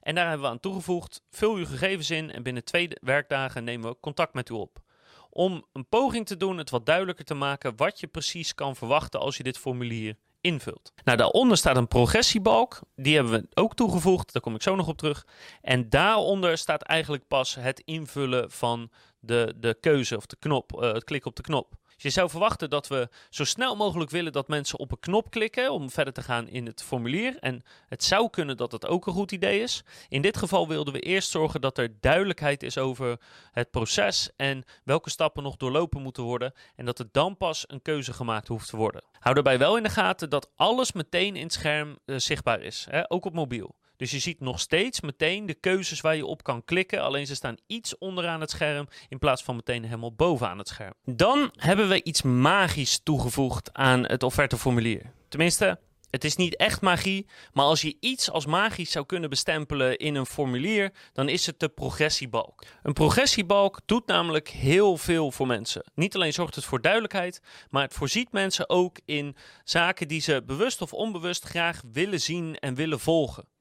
En 0.00 0.14
daar 0.14 0.28
hebben 0.28 0.46
we 0.46 0.52
aan 0.52 0.60
toegevoegd, 0.60 1.22
vul 1.30 1.54
uw 1.54 1.66
gegevens 1.66 2.10
in 2.10 2.30
en 2.30 2.42
binnen 2.42 2.64
twee 2.64 2.88
werkdagen 3.00 3.64
nemen 3.64 3.90
we 3.90 3.96
contact 4.00 4.34
met 4.34 4.48
u 4.48 4.54
op. 4.54 4.82
Om 5.30 5.64
een 5.72 5.88
poging 5.88 6.26
te 6.26 6.36
doen, 6.36 6.58
het 6.58 6.70
wat 6.70 6.86
duidelijker 6.86 7.24
te 7.24 7.34
maken 7.34 7.76
wat 7.76 8.00
je 8.00 8.06
precies 8.06 8.54
kan 8.54 8.76
verwachten 8.76 9.20
als 9.20 9.36
je 9.36 9.42
dit 9.42 9.58
formulier 9.58 10.16
invult. 10.44 10.92
Nou, 11.04 11.18
daaronder 11.18 11.56
staat 11.56 11.76
een 11.76 11.88
progressiebalk. 11.88 12.80
Die 12.96 13.14
hebben 13.14 13.32
we 13.32 13.46
ook 13.54 13.74
toegevoegd. 13.74 14.32
Daar 14.32 14.42
kom 14.42 14.54
ik 14.54 14.62
zo 14.62 14.76
nog 14.76 14.88
op 14.88 14.96
terug. 14.96 15.26
En 15.60 15.88
daaronder 15.88 16.58
staat 16.58 16.82
eigenlijk 16.82 17.28
pas 17.28 17.54
het 17.54 17.80
invullen 17.84 18.50
van 18.50 18.90
de, 19.20 19.54
de 19.56 19.76
keuze 19.80 20.16
of 20.16 20.26
de 20.26 20.36
knop, 20.38 20.72
uh, 20.72 20.92
het 20.92 21.04
klikken 21.04 21.30
op 21.30 21.36
de 21.36 21.42
knop. 21.42 21.74
Je 21.96 22.10
zou 22.10 22.30
verwachten 22.30 22.70
dat 22.70 22.88
we 22.88 23.08
zo 23.30 23.44
snel 23.44 23.76
mogelijk 23.76 24.10
willen 24.10 24.32
dat 24.32 24.48
mensen 24.48 24.78
op 24.78 24.90
een 24.90 24.98
knop 24.98 25.30
klikken 25.30 25.72
om 25.72 25.90
verder 25.90 26.12
te 26.12 26.22
gaan 26.22 26.48
in 26.48 26.66
het 26.66 26.82
formulier. 26.82 27.36
En 27.40 27.62
het 27.88 28.04
zou 28.04 28.30
kunnen 28.30 28.56
dat 28.56 28.70
dat 28.70 28.86
ook 28.86 29.06
een 29.06 29.12
goed 29.12 29.32
idee 29.32 29.60
is. 29.60 29.82
In 30.08 30.22
dit 30.22 30.36
geval 30.36 30.68
wilden 30.68 30.92
we 30.92 31.00
eerst 31.00 31.30
zorgen 31.30 31.60
dat 31.60 31.78
er 31.78 32.00
duidelijkheid 32.00 32.62
is 32.62 32.78
over 32.78 33.20
het 33.52 33.70
proces 33.70 34.30
en 34.36 34.64
welke 34.84 35.10
stappen 35.10 35.42
nog 35.42 35.56
doorlopen 35.56 36.02
moeten 36.02 36.22
worden. 36.22 36.52
En 36.76 36.84
dat 36.84 36.98
er 36.98 37.08
dan 37.12 37.36
pas 37.36 37.64
een 37.66 37.82
keuze 37.82 38.12
gemaakt 38.12 38.48
hoeft 38.48 38.68
te 38.68 38.76
worden. 38.76 39.02
Hou 39.18 39.34
daarbij 39.34 39.58
wel 39.58 39.76
in 39.76 39.82
de 39.82 39.88
gaten 39.88 40.30
dat 40.30 40.50
alles 40.56 40.92
meteen 40.92 41.36
in 41.36 41.42
het 41.42 41.52
scherm 41.52 41.98
uh, 42.06 42.18
zichtbaar 42.18 42.60
is, 42.60 42.86
hè? 42.90 43.10
ook 43.10 43.24
op 43.24 43.34
mobiel. 43.34 43.74
Dus 43.96 44.10
je 44.10 44.18
ziet 44.18 44.40
nog 44.40 44.60
steeds 44.60 45.00
meteen 45.00 45.46
de 45.46 45.54
keuzes 45.54 46.00
waar 46.00 46.16
je 46.16 46.26
op 46.26 46.42
kan 46.42 46.64
klikken. 46.64 47.02
Alleen 47.02 47.26
ze 47.26 47.34
staan 47.34 47.56
iets 47.66 47.98
onderaan 47.98 48.40
het 48.40 48.50
scherm 48.50 48.88
in 49.08 49.18
plaats 49.18 49.42
van 49.42 49.56
meteen 49.56 49.84
helemaal 49.84 50.14
bovenaan 50.14 50.58
het 50.58 50.68
scherm. 50.68 50.94
Dan 51.04 51.52
hebben 51.52 51.88
we 51.88 52.02
iets 52.02 52.22
magisch 52.22 53.00
toegevoegd 53.02 53.72
aan 53.72 54.06
het 54.06 54.22
offerteformulier. 54.22 55.12
Tenminste, 55.28 55.78
het 56.14 56.24
is 56.24 56.36
niet 56.36 56.56
echt 56.56 56.80
magie, 56.80 57.26
maar 57.52 57.64
als 57.64 57.82
je 57.82 57.96
iets 58.00 58.30
als 58.30 58.46
magisch 58.46 58.90
zou 58.90 59.06
kunnen 59.06 59.30
bestempelen 59.30 59.96
in 59.98 60.14
een 60.14 60.26
formulier, 60.26 60.92
dan 61.12 61.28
is 61.28 61.46
het 61.46 61.60
de 61.60 61.68
progressiebalk. 61.68 62.64
Een 62.82 62.92
progressiebalk 62.92 63.80
doet 63.86 64.06
namelijk 64.06 64.48
heel 64.48 64.96
veel 64.96 65.30
voor 65.30 65.46
mensen. 65.46 65.84
Niet 65.94 66.14
alleen 66.14 66.32
zorgt 66.32 66.54
het 66.54 66.64
voor 66.64 66.80
duidelijkheid, 66.80 67.40
maar 67.70 67.82
het 67.82 67.94
voorziet 67.94 68.32
mensen 68.32 68.68
ook 68.68 68.98
in 69.04 69.36
zaken 69.64 70.08
die 70.08 70.20
ze 70.20 70.42
bewust 70.46 70.82
of 70.82 70.92
onbewust 70.92 71.44
graag 71.44 71.82
willen 71.92 72.20
zien 72.20 72.58
en 72.58 72.74
willen 72.74 73.00
volgen. 73.00 73.53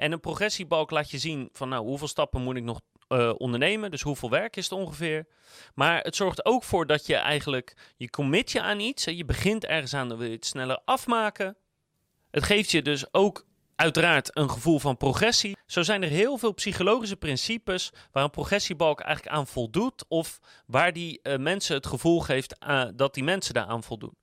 En 0.00 0.12
een 0.12 0.20
progressiebalk 0.20 0.90
laat 0.90 1.10
je 1.10 1.18
zien 1.18 1.48
van 1.52 1.68
nou, 1.68 1.86
hoeveel 1.86 2.08
stappen 2.08 2.42
moet 2.42 2.56
ik 2.56 2.62
nog 2.62 2.80
uh, 3.08 3.32
ondernemen. 3.36 3.90
Dus 3.90 4.02
hoeveel 4.02 4.30
werk 4.30 4.56
is 4.56 4.64
het 4.64 4.78
ongeveer. 4.78 5.26
Maar 5.74 6.00
het 6.02 6.16
zorgt 6.16 6.44
ook 6.44 6.64
voor 6.64 6.86
dat 6.86 7.06
je 7.06 7.16
eigenlijk, 7.16 7.92
je 7.96 8.10
commit 8.10 8.52
je 8.52 8.60
aan 8.60 8.80
iets. 8.80 9.04
Je 9.04 9.24
begint 9.24 9.64
ergens 9.64 9.94
aan, 9.94 10.08
dan 10.08 10.18
wil 10.18 10.30
je 10.30 10.36
sneller 10.40 10.80
afmaken. 10.84 11.56
Het 12.30 12.44
geeft 12.44 12.70
je 12.70 12.82
dus 12.82 13.14
ook 13.14 13.46
uiteraard 13.76 14.36
een 14.36 14.50
gevoel 14.50 14.78
van 14.78 14.96
progressie. 14.96 15.56
Zo 15.66 15.82
zijn 15.82 16.02
er 16.02 16.08
heel 16.08 16.38
veel 16.38 16.54
psychologische 16.54 17.16
principes 17.16 17.92
waar 18.12 18.24
een 18.24 18.30
progressiebalk 18.30 19.00
eigenlijk 19.00 19.36
aan 19.36 19.46
voldoet. 19.46 20.04
Of 20.08 20.38
waar 20.66 20.92
die 20.92 21.20
uh, 21.22 21.36
mensen 21.36 21.76
het 21.76 21.86
gevoel 21.86 22.20
geeft 22.20 22.56
uh, 22.68 22.84
dat 22.94 23.14
die 23.14 23.24
mensen 23.24 23.54
daaraan 23.54 23.82
voldoen. 23.82 24.16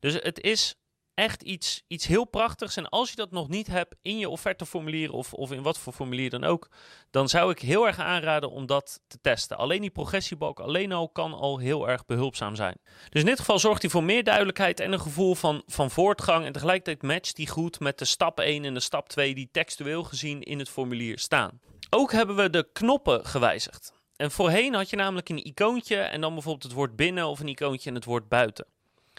Dus 0.00 0.14
het 0.14 0.40
is 0.40 0.74
echt 1.22 1.42
iets, 1.42 1.82
iets 1.86 2.06
heel 2.06 2.24
prachtigs. 2.24 2.76
En 2.76 2.88
als 2.88 3.10
je 3.10 3.16
dat 3.16 3.30
nog 3.30 3.48
niet 3.48 3.66
hebt 3.66 3.94
in 4.02 4.18
je 4.18 4.28
offerteformulier 4.28 5.12
of, 5.12 5.34
of 5.34 5.52
in 5.52 5.62
wat 5.62 5.78
voor 5.78 5.92
formulier 5.92 6.30
dan 6.30 6.44
ook, 6.44 6.68
dan 7.10 7.28
zou 7.28 7.50
ik 7.50 7.58
heel 7.58 7.86
erg 7.86 7.98
aanraden 7.98 8.50
om 8.50 8.66
dat 8.66 9.00
te 9.06 9.18
testen. 9.20 9.56
Alleen 9.56 9.80
die 9.80 9.90
progressiebalk 9.90 10.60
alleen 10.60 10.92
al 10.92 11.08
kan 11.08 11.32
al 11.32 11.58
heel 11.58 11.88
erg 11.88 12.06
behulpzaam 12.06 12.54
zijn. 12.56 12.76
Dus 13.08 13.20
in 13.20 13.26
dit 13.26 13.38
geval 13.38 13.58
zorgt 13.58 13.82
hij 13.82 13.90
voor 13.90 14.04
meer 14.04 14.24
duidelijkheid 14.24 14.80
en 14.80 14.92
een 14.92 15.00
gevoel 15.00 15.34
van, 15.34 15.62
van 15.66 15.90
voortgang. 15.90 16.44
En 16.44 16.52
tegelijkertijd 16.52 17.02
matcht 17.02 17.36
die 17.36 17.48
goed 17.48 17.80
met 17.80 17.98
de 17.98 18.04
stap 18.04 18.40
1 18.40 18.64
en 18.64 18.74
de 18.74 18.80
stap 18.80 19.08
2 19.08 19.34
die 19.34 19.48
textueel 19.52 20.02
gezien 20.02 20.42
in 20.42 20.58
het 20.58 20.68
formulier 20.68 21.18
staan. 21.18 21.60
Ook 21.90 22.12
hebben 22.12 22.36
we 22.36 22.50
de 22.50 22.68
knoppen 22.72 23.26
gewijzigd. 23.26 23.92
En 24.16 24.30
voorheen 24.30 24.74
had 24.74 24.90
je 24.90 24.96
namelijk 24.96 25.28
een 25.28 25.46
icoontje 25.46 25.96
en 25.96 26.20
dan 26.20 26.32
bijvoorbeeld 26.32 26.62
het 26.62 26.72
woord 26.72 26.96
binnen 26.96 27.26
of 27.26 27.40
een 27.40 27.48
icoontje 27.48 27.88
en 27.88 27.94
het 27.94 28.04
woord 28.04 28.28
buiten. 28.28 28.66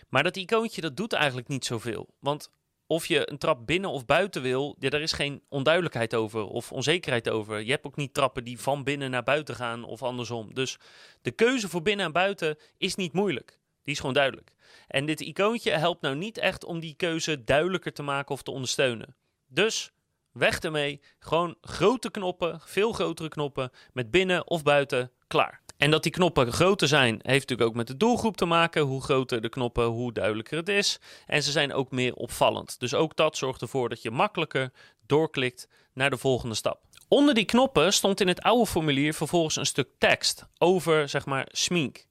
Maar 0.10 0.24
dat 0.24 0.36
icoontje 0.36 0.82
dat 0.82 0.98
doet 0.98 1.14
eigenlijk 1.14 1.48
niet 1.48 1.66
zoveel. 1.66 2.08
Want 2.20 2.50
of 2.88 3.06
je 3.06 3.32
een 3.32 3.38
trap 3.38 3.66
binnen 3.66 3.90
of 3.90 4.06
buiten 4.06 4.42
wil, 4.42 4.76
ja, 4.80 4.90
daar 4.90 5.02
is 5.02 5.12
geen 5.12 5.42
onduidelijkheid 5.50 6.16
over 6.16 6.44
of 6.44 6.72
onzekerheid 6.72 7.30
over. 7.30 7.60
Je 7.60 7.72
hebt 7.72 7.86
ook 7.86 7.96
niet 7.96 8.14
trappen 8.14 8.44
die 8.44 8.60
van 8.60 8.84
binnen 8.84 9.12
naar 9.12 9.24
buiten 9.24 9.56
gaan 9.56 9.84
of 9.84 10.04
andersom. 10.04 10.54
Dus 10.54 10.78
de 11.22 11.32
keuze 11.32 11.70
voor 11.70 11.82
binnen 11.82 12.06
en 12.06 12.12
buiten 12.12 12.58
is 12.78 12.96
niet 12.96 13.14
moeilijk. 13.14 13.60
Die 13.84 13.94
is 13.94 14.00
gewoon 14.00 14.14
duidelijk. 14.14 14.52
En 14.88 15.06
dit 15.06 15.22
icoontje 15.22 15.72
helpt 15.72 16.02
nou 16.02 16.16
niet 16.16 16.38
echt 16.38 16.66
om 16.66 16.80
die 16.80 16.94
keuze 16.94 17.44
duidelijker 17.44 17.94
te 17.94 18.04
maken 18.04 18.36
of 18.36 18.44
te 18.44 18.52
ondersteunen. 18.52 19.16
Dus 19.48 19.92
weg 20.32 20.60
ermee. 20.60 21.02
Gewoon 21.20 21.58
grote 21.62 22.12
knoppen, 22.12 22.62
veel 22.66 22.92
grotere 22.92 23.30
knoppen 23.30 23.72
met 23.94 24.12
binnen 24.12 24.48
of 24.48 24.64
buiten 24.64 25.12
klaar. 25.28 25.63
En 25.78 25.92
dat 25.92 26.04
die 26.04 26.12
knoppen 26.12 26.52
groter 26.52 26.88
zijn, 26.88 27.14
heeft 27.14 27.50
natuurlijk 27.50 27.70
ook 27.70 27.76
met 27.76 27.88
de 27.88 27.98
doelgroep 27.98 28.38
te 28.38 28.46
maken. 28.46 28.82
Hoe 28.82 29.02
groter 29.02 29.42
de 29.42 29.50
knoppen, 29.50 29.86
hoe 29.86 30.14
duidelijker 30.14 30.58
het 30.58 30.70
is. 30.70 31.00
En 31.26 31.44
ze 31.44 31.52
zijn 31.52 31.74
ook 31.74 31.92
meer 31.92 32.14
opvallend. 32.14 32.80
Dus 32.80 32.94
ook 32.94 33.16
dat 33.16 33.38
zorgt 33.38 33.62
ervoor 33.62 33.90
dat 33.90 34.02
je 34.02 34.12
makkelijker 34.12 34.72
doorklikt 35.06 35.68
naar 35.94 36.10
de 36.10 36.18
volgende 36.18 36.56
stap. 36.56 36.82
Onder 37.08 37.34
die 37.34 37.46
knoppen 37.46 37.94
stond 37.94 38.22
in 38.22 38.28
het 38.28 38.42
oude 38.42 38.66
formulier 38.66 39.14
vervolgens 39.14 39.56
een 39.56 39.66
stuk 39.66 39.90
tekst 39.98 40.46
over, 40.58 41.10
zeg 41.10 41.26
maar, 41.26 41.48
smink. 41.52 42.06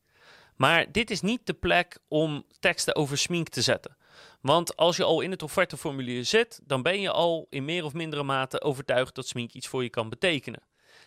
Maar 0.57 0.93
dit 0.93 1.11
is 1.11 1.21
niet 1.21 1.47
de 1.47 1.53
plek 1.53 1.99
om 2.09 2.45
teksten 2.61 2.97
over 2.97 3.19
smink 3.19 3.49
te 3.49 3.63
zetten. 3.63 3.97
Want 4.41 4.77
als 4.77 4.97
je 4.97 5.05
al 5.05 5.21
in 5.21 5.31
het 5.31 5.43
offerteformulier 5.43 6.25
zit, 6.25 6.61
dan 6.63 6.83
ben 6.83 7.01
je 7.01 7.11
al 7.11 7.47
in 7.51 7.65
meer 7.65 7.85
of 7.85 7.93
mindere 7.93 8.23
mate 8.23 8.63
overtuigd 8.63 9.15
dat 9.15 9.27
smink 9.27 9.53
iets 9.53 9.67
voor 9.67 9.83
je 9.83 9.91
kan 9.91 10.09
betekenen. 10.09 10.63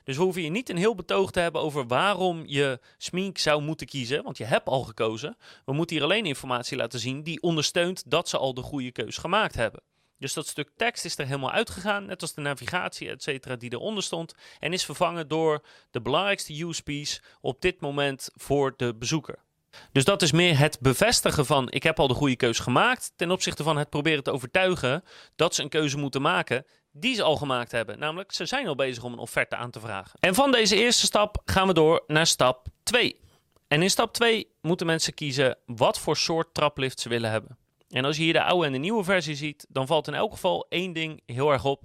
Dus 0.06 0.18
we 0.18 0.24
hoeven 0.24 0.42
je 0.42 0.50
niet 0.50 0.70
een 0.70 0.78
heel 0.78 0.96
betoog 0.96 1.32
te 1.32 1.40
hebben 1.40 1.62
over 1.62 1.88
waarom 1.88 2.44
je 2.46 2.80
smink 2.98 3.38
zou 3.38 3.62
moeten 3.62 3.88
kiezen, 3.88 4.24
want 4.24 4.38
je 4.38 4.44
hebt 4.44 4.68
al 4.68 4.84
gekozen. 4.84 5.38
We 5.66 5.74
moeten 5.74 5.96
hier 5.96 6.06
alleen 6.06 6.26
informatie 6.26 6.78
laten 6.78 7.00
zien 7.00 7.24
die 7.24 7.42
ondersteunt 7.42 8.04
dat 8.12 8.30
ze 8.30 8.38
al 8.38 8.54
de 8.54 8.62
goede 8.62 8.92
keus 8.92 9.18
gemaakt 9.18 9.56
hebben. 9.56 9.82
Dus 10.18 10.34
dat 10.34 10.48
stuk 10.48 10.70
tekst 10.76 11.06
is 11.06 11.18
er 11.18 11.26
helemaal 11.26 11.52
uitgegaan, 11.52 12.06
net 12.06 12.22
als 12.22 12.34
de 12.34 12.42
navigatie, 12.42 13.10
et 13.10 13.24
cetera, 13.24 13.56
die 13.56 13.74
eronder 13.74 14.04
stond. 14.04 14.34
En 14.60 14.74
is 14.74 14.86
vervangen 14.86 15.28
door 15.28 15.66
de 15.92 16.02
belangrijkste 16.02 16.64
USP's 16.64 17.22
op 17.42 17.62
dit 17.62 17.82
moment 17.82 18.30
voor 18.34 18.74
de 18.78 18.96
bezoeker. 18.96 19.44
Dus 19.92 20.04
dat 20.04 20.22
is 20.22 20.32
meer 20.32 20.58
het 20.58 20.80
bevestigen 20.80 21.46
van 21.46 21.72
ik 21.72 21.84
heb 21.84 22.00
al 22.00 22.08
de 22.08 22.14
goede 22.14 22.36
keuze 22.36 22.62
gemaakt. 22.62 23.12
Ten 23.16 23.32
opzichte 23.32 23.64
van 23.64 23.78
het 23.78 23.90
proberen 23.90 24.24
te 24.24 24.32
overtuigen 24.32 25.04
dat 25.36 25.56
ze 25.56 25.62
een 25.62 25.70
keuze 25.70 25.98
moeten 25.98 26.22
maken 26.22 26.66
die 26.98 27.16
ze 27.16 27.24
al 27.24 27.36
gemaakt 27.36 27.72
hebben. 27.72 28.00
Namelijk, 28.00 28.32
ze 28.32 28.46
zijn 28.46 28.68
al 28.68 28.76
bezig 28.76 29.04
om 29.04 29.14
een 29.14 29.20
offerte 29.20 29.56
aan 29.56 29.72
te 29.72 29.80
vragen. 29.80 30.20
En 30.20 30.36
van 30.36 30.52
deze 30.52 30.76
eerste 30.76 31.06
stap 31.06 31.42
gaan 31.46 31.68
we 31.68 31.74
door 31.74 32.04
naar 32.08 32.28
stap 32.28 32.68
2. 32.84 33.20
En 33.68 33.82
in 33.82 33.90
stap 33.90 34.14
2 34.14 34.48
moeten 34.62 34.86
mensen 34.86 35.14
kiezen 35.14 35.58
wat 35.66 36.00
voor 36.00 36.18
soort 36.18 36.54
traplift 36.54 37.00
ze 37.00 37.10
willen 37.10 37.32
hebben. 37.32 37.58
En 37.90 38.06
als 38.06 38.18
je 38.18 38.24
hier 38.24 38.34
de 38.34 38.44
oude 38.44 38.66
en 38.66 38.72
de 38.72 38.78
nieuwe 38.78 39.04
versie 39.04 39.36
ziet, 39.36 39.66
dan 39.70 39.88
valt 39.88 40.08
in 40.08 40.14
elk 40.14 40.32
geval 40.32 40.66
één 40.70 40.94
ding 40.94 41.22
heel 41.26 41.52
erg 41.52 41.66
op. 41.66 41.84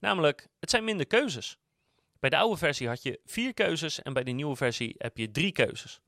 Namelijk, 0.00 0.48
het 0.60 0.70
zijn 0.70 0.84
minder 0.84 1.06
keuzes. 1.06 1.58
Bij 2.18 2.30
de 2.30 2.36
oude 2.36 2.56
versie 2.56 2.88
had 2.88 3.02
je 3.02 3.20
vier 3.24 3.54
keuzes 3.54 4.02
en 4.02 4.12
bij 4.12 4.24
de 4.24 4.30
nieuwe 4.30 4.56
versie 4.56 4.94
heb 4.98 5.16
je 5.16 5.30
drie 5.30 5.52
keuzes. 5.52 6.00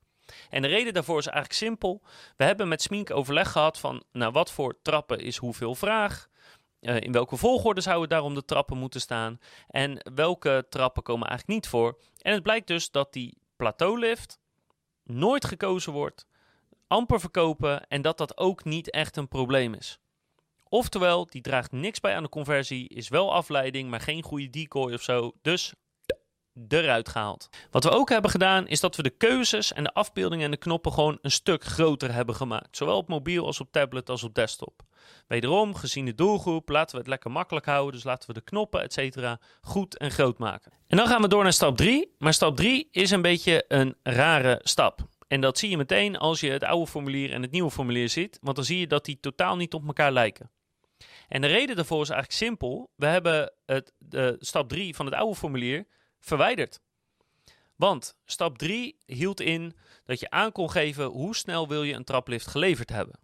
En 0.49 0.61
de 0.61 0.67
reden 0.67 0.93
daarvoor 0.93 1.19
is 1.19 1.27
eigenlijk 1.27 1.57
simpel. 1.57 2.01
We 2.37 2.43
hebben 2.43 2.67
met 2.67 2.81
Smink 2.81 3.11
overleg 3.11 3.51
gehad 3.51 3.79
van 3.79 4.03
nou, 4.11 4.31
wat 4.31 4.51
voor 4.51 4.81
trappen 4.81 5.19
is 5.19 5.37
hoeveel 5.37 5.75
vraag. 5.75 6.29
Uh, 6.83 6.99
in 6.99 7.11
welke 7.11 7.37
volgorde 7.37 7.81
zouden 7.81 8.09
daarom 8.09 8.33
de 8.33 8.45
trappen 8.45 8.77
moeten 8.77 9.01
staan? 9.01 9.39
En 9.67 10.11
welke 10.13 10.65
trappen 10.69 11.03
komen 11.03 11.27
eigenlijk 11.27 11.59
niet 11.59 11.69
voor? 11.71 11.99
En 12.21 12.33
het 12.33 12.43
blijkt 12.43 12.67
dus 12.67 12.91
dat 12.91 13.13
die 13.13 13.37
plateaulift 13.55 14.39
nooit 15.03 15.45
gekozen 15.45 15.93
wordt, 15.93 16.27
amper 16.87 17.19
verkopen 17.19 17.87
en 17.87 18.01
dat 18.01 18.17
dat 18.17 18.37
ook 18.37 18.63
niet 18.63 18.89
echt 18.89 19.17
een 19.17 19.27
probleem 19.27 19.73
is. 19.73 19.99
Oftewel, 20.69 21.25
die 21.25 21.41
draagt 21.41 21.71
niks 21.71 21.99
bij 21.99 22.15
aan 22.15 22.23
de 22.23 22.29
conversie, 22.29 22.89
is 22.89 23.09
wel 23.09 23.33
afleiding, 23.33 23.89
maar 23.89 24.01
geen 24.01 24.23
goede 24.23 24.49
decoy 24.49 24.93
of 24.93 25.01
zo. 25.01 25.31
Dus 25.41 25.73
eruit 26.67 27.09
gehaald. 27.09 27.49
Wat 27.71 27.83
we 27.83 27.89
ook 27.89 28.09
hebben 28.09 28.31
gedaan 28.31 28.67
is 28.67 28.79
dat 28.79 28.95
we 28.95 29.03
de 29.03 29.09
keuzes 29.09 29.73
en 29.73 29.83
de 29.83 29.93
afbeeldingen 29.93 30.45
en 30.45 30.51
de 30.51 30.57
knoppen 30.57 30.93
gewoon 30.93 31.17
een 31.21 31.31
stuk 31.31 31.63
groter 31.63 32.13
hebben 32.13 32.35
gemaakt. 32.35 32.77
Zowel 32.77 32.97
op 32.97 33.07
mobiel 33.07 33.45
als 33.45 33.59
op 33.59 33.71
tablet 33.71 34.09
als 34.09 34.23
op 34.23 34.35
desktop. 34.35 34.81
Wederom, 35.27 35.75
gezien 35.75 36.05
de 36.05 36.15
doelgroep, 36.15 36.69
laten 36.69 36.95
we 36.95 37.01
het 37.01 37.09
lekker 37.09 37.31
makkelijk 37.31 37.65
houden. 37.65 37.93
Dus 37.93 38.03
laten 38.03 38.27
we 38.27 38.33
de 38.33 38.41
knoppen, 38.41 38.81
et 38.81 38.93
cetera, 38.93 39.39
goed 39.61 39.97
en 39.97 40.11
groot 40.11 40.37
maken. 40.37 40.71
En 40.87 40.97
dan 40.97 41.07
gaan 41.07 41.21
we 41.21 41.27
door 41.27 41.43
naar 41.43 41.53
stap 41.53 41.77
3. 41.77 42.15
Maar 42.17 42.33
stap 42.33 42.55
3 42.55 42.87
is 42.91 43.11
een 43.11 43.21
beetje 43.21 43.65
een 43.67 43.95
rare 44.03 44.59
stap. 44.63 44.99
En 45.27 45.41
dat 45.41 45.57
zie 45.57 45.69
je 45.69 45.77
meteen 45.77 46.17
als 46.17 46.39
je 46.39 46.49
het 46.49 46.63
oude 46.63 46.87
formulier 46.87 47.31
en 47.31 47.41
het 47.41 47.51
nieuwe 47.51 47.71
formulier 47.71 48.09
ziet. 48.09 48.37
Want 48.41 48.55
dan 48.55 48.65
zie 48.65 48.79
je 48.79 48.87
dat 48.87 49.05
die 49.05 49.19
totaal 49.19 49.55
niet 49.55 49.73
op 49.73 49.87
elkaar 49.87 50.11
lijken. 50.11 50.51
En 51.27 51.41
de 51.41 51.47
reden 51.47 51.75
daarvoor 51.75 52.01
is 52.01 52.09
eigenlijk 52.09 52.39
simpel. 52.39 52.91
We 52.95 53.05
hebben 53.05 53.53
het, 53.65 53.93
de 53.97 54.35
stap 54.39 54.69
3 54.69 54.95
van 54.95 55.05
het 55.05 55.15
oude 55.15 55.35
formulier 55.35 55.85
verwijderd. 56.23 56.81
Want 57.75 58.17
stap 58.25 58.57
3 58.57 58.97
hield 59.05 59.39
in 59.39 59.75
dat 60.05 60.19
je 60.19 60.29
aan 60.29 60.51
kon 60.51 60.71
geven 60.71 61.05
hoe 61.05 61.35
snel 61.35 61.67
wil 61.67 61.83
je 61.83 61.93
een 61.93 62.03
traplift 62.03 62.47
geleverd 62.47 62.89
hebben. 62.89 63.19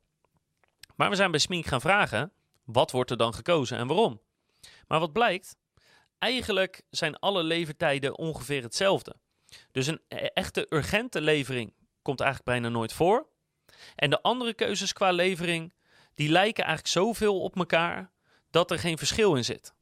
Maar 0.95 1.09
we 1.09 1.15
zijn 1.15 1.31
bij 1.31 1.39
Smink 1.39 1.65
gaan 1.65 1.81
vragen, 1.81 2.31
wat 2.63 2.91
wordt 2.91 3.11
er 3.11 3.17
dan 3.17 3.33
gekozen 3.33 3.77
en 3.77 3.87
waarom? 3.87 4.21
Maar 4.87 4.99
wat 4.99 5.13
blijkt, 5.13 5.55
eigenlijk 6.17 6.81
zijn 6.89 7.19
alle 7.19 7.43
levertijden 7.43 8.17
ongeveer 8.17 8.63
hetzelfde. 8.63 9.15
Dus 9.71 9.87
een 9.87 10.01
e-, 10.07 10.15
echte 10.15 10.65
urgente 10.69 11.21
levering 11.21 11.73
komt 12.01 12.19
eigenlijk 12.19 12.49
bijna 12.49 12.69
nooit 12.69 12.93
voor. 12.93 13.27
En 13.95 14.09
de 14.09 14.21
andere 14.21 14.53
keuzes 14.53 14.93
qua 14.93 15.11
levering, 15.11 15.73
die 16.15 16.29
lijken 16.29 16.63
eigenlijk 16.63 16.93
zoveel 16.93 17.41
op 17.41 17.55
elkaar 17.55 18.11
dat 18.49 18.71
er 18.71 18.79
geen 18.79 18.97
verschil 18.97 19.35
in 19.35 19.45
zit. 19.45 19.73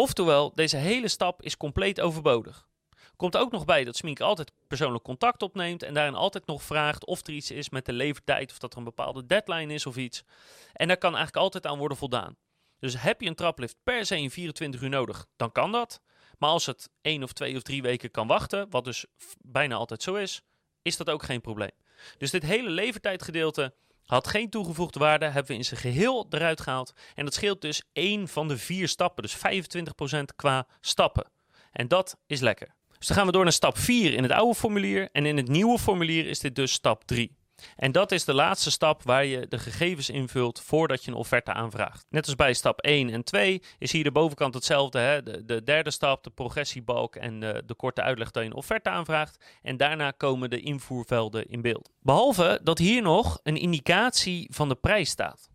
Oftewel, 0.00 0.52
deze 0.54 0.76
hele 0.76 1.08
stap 1.08 1.42
is 1.42 1.56
compleet 1.56 2.00
overbodig. 2.00 2.68
Komt 3.16 3.36
ook 3.36 3.52
nog 3.52 3.64
bij 3.64 3.84
dat 3.84 3.96
Smink 3.96 4.20
altijd 4.20 4.52
persoonlijk 4.68 5.04
contact 5.04 5.42
opneemt 5.42 5.82
en 5.82 5.94
daarin 5.94 6.14
altijd 6.14 6.46
nog 6.46 6.62
vraagt 6.62 7.06
of 7.06 7.26
er 7.26 7.32
iets 7.32 7.50
is 7.50 7.70
met 7.70 7.86
de 7.86 7.92
levertijd 7.92 8.50
of 8.50 8.58
dat 8.58 8.72
er 8.72 8.78
een 8.78 8.84
bepaalde 8.84 9.26
deadline 9.26 9.74
is 9.74 9.86
of 9.86 9.96
iets. 9.96 10.24
En 10.72 10.88
daar 10.88 10.96
kan 10.96 11.14
eigenlijk 11.14 11.44
altijd 11.44 11.66
aan 11.66 11.78
worden 11.78 11.96
voldaan. 11.96 12.36
Dus 12.78 13.00
heb 13.00 13.20
je 13.20 13.28
een 13.28 13.34
traplift 13.34 13.76
per 13.82 14.06
se 14.06 14.18
in 14.18 14.30
24 14.30 14.80
uur 14.80 14.88
nodig, 14.88 15.26
dan 15.36 15.52
kan 15.52 15.72
dat. 15.72 16.00
Maar 16.38 16.50
als 16.50 16.66
het 16.66 16.90
één 17.00 17.22
of 17.22 17.32
twee 17.32 17.56
of 17.56 17.62
drie 17.62 17.82
weken 17.82 18.10
kan 18.10 18.26
wachten, 18.26 18.70
wat 18.70 18.84
dus 18.84 19.06
bijna 19.38 19.74
altijd 19.74 20.02
zo 20.02 20.14
is, 20.14 20.42
is 20.82 20.96
dat 20.96 21.10
ook 21.10 21.22
geen 21.22 21.40
probleem. 21.40 21.74
Dus 22.18 22.30
dit 22.30 22.42
hele 22.42 22.70
levertijdgedeelte 22.70 23.74
had 24.10 24.28
geen 24.28 24.50
toegevoegde 24.50 24.98
waarde, 24.98 25.24
hebben 25.24 25.46
we 25.46 25.58
in 25.58 25.64
zijn 25.64 25.80
geheel 25.80 26.26
eruit 26.30 26.60
gehaald. 26.60 26.92
En 27.14 27.24
dat 27.24 27.34
scheelt 27.34 27.60
dus 27.60 27.82
één 27.92 28.28
van 28.28 28.48
de 28.48 28.58
vier 28.58 28.88
stappen, 28.88 29.22
dus 29.22 29.36
25% 29.36 30.20
qua 30.36 30.66
stappen. 30.80 31.30
En 31.72 31.88
dat 31.88 32.16
is 32.26 32.40
lekker. 32.40 32.74
Dus 32.98 33.06
dan 33.06 33.16
gaan 33.16 33.26
we 33.26 33.32
door 33.32 33.42
naar 33.42 33.52
stap 33.52 33.78
4 33.78 34.12
in 34.12 34.22
het 34.22 34.32
oude 34.32 34.54
formulier. 34.54 35.08
En 35.12 35.26
in 35.26 35.36
het 35.36 35.48
nieuwe 35.48 35.78
formulier 35.78 36.26
is 36.26 36.38
dit 36.38 36.54
dus 36.54 36.72
stap 36.72 37.04
3. 37.04 37.36
En 37.76 37.92
dat 37.92 38.12
is 38.12 38.24
de 38.24 38.34
laatste 38.34 38.70
stap 38.70 39.02
waar 39.02 39.24
je 39.24 39.46
de 39.48 39.58
gegevens 39.58 40.10
invult 40.10 40.60
voordat 40.60 41.04
je 41.04 41.10
een 41.10 41.16
offerte 41.16 41.52
aanvraagt. 41.52 42.06
Net 42.08 42.26
als 42.26 42.36
bij 42.36 42.52
stap 42.52 42.80
1 42.80 43.10
en 43.10 43.24
2 43.24 43.62
is 43.78 43.92
hier 43.92 44.04
de 44.04 44.12
bovenkant 44.12 44.54
hetzelfde. 44.54 44.98
Hè? 44.98 45.22
De, 45.22 45.44
de, 45.44 45.62
derde 45.62 45.90
stap, 45.90 46.24
de 46.24 46.30
progressiebalk 46.30 47.16
en 47.16 47.40
de, 47.40 47.62
de 47.66 47.74
korte 47.74 48.02
uitleg 48.02 48.30
dat 48.30 48.42
je 48.42 48.48
een 48.48 48.56
offerte 48.56 48.90
aanvraagt. 48.90 49.44
En 49.62 49.76
daarna 49.76 50.10
komen 50.10 50.50
de 50.50 50.60
invoervelden 50.60 51.48
in 51.48 51.62
beeld. 51.62 51.90
Behalve 52.00 52.60
dat 52.62 52.78
hier 52.78 53.02
nog 53.02 53.40
een 53.42 53.56
indicatie 53.56 54.48
van 54.52 54.68
de 54.68 54.74
prijs 54.74 55.10
staat. 55.10 55.50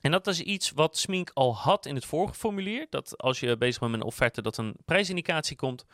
En 0.00 0.10
dat 0.10 0.26
is 0.26 0.40
iets 0.40 0.70
wat 0.70 0.96
Smink 0.96 1.30
al 1.34 1.56
had 1.56 1.86
in 1.86 1.94
het 1.94 2.04
vorige 2.04 2.34
formulier. 2.34 2.86
Dat 2.90 3.18
als 3.18 3.40
je 3.40 3.56
bezig 3.56 3.80
bent 3.80 3.90
met 3.90 4.00
een 4.00 4.06
offerte, 4.06 4.42
dat 4.42 4.56
een 4.56 4.76
prijsindicatie 4.84 5.56
komt. 5.56 5.84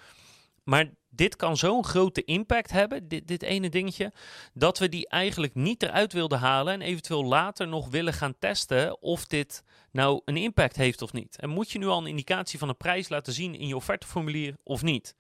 Maar 0.65 0.91
dit 1.09 1.37
kan 1.37 1.57
zo'n 1.57 1.85
grote 1.85 2.25
impact 2.25 2.71
hebben, 2.71 3.09
dit, 3.09 3.29
dit 3.29 3.43
ene 3.43 3.69
dingetje, 3.69 4.13
dat 4.53 4.79
we 4.79 4.89
die 4.89 5.09
eigenlijk 5.09 5.55
niet 5.55 5.83
eruit 5.83 6.13
wilden 6.13 6.39
halen 6.39 6.73
en 6.73 6.81
eventueel 6.81 7.25
later 7.25 7.69
nog 7.69 7.89
willen 7.89 8.13
gaan 8.13 8.39
testen 8.39 9.03
of 9.03 9.27
dit 9.27 9.63
nou 9.91 10.21
een 10.25 10.37
impact 10.37 10.77
heeft 10.77 11.03
of 11.03 11.13
niet. 11.13 11.37
En 11.39 11.49
moet 11.49 11.71
je 11.71 11.79
nu 11.79 11.87
al 11.87 11.99
een 11.99 12.07
indicatie 12.07 12.59
van 12.59 12.69
de 12.69 12.75
prijs 12.75 13.09
laten 13.09 13.33
zien 13.33 13.55
in 13.55 13.67
je 13.67 13.77
offerteformulier 13.77 14.57
of 14.63 14.83
niet? 14.83 15.15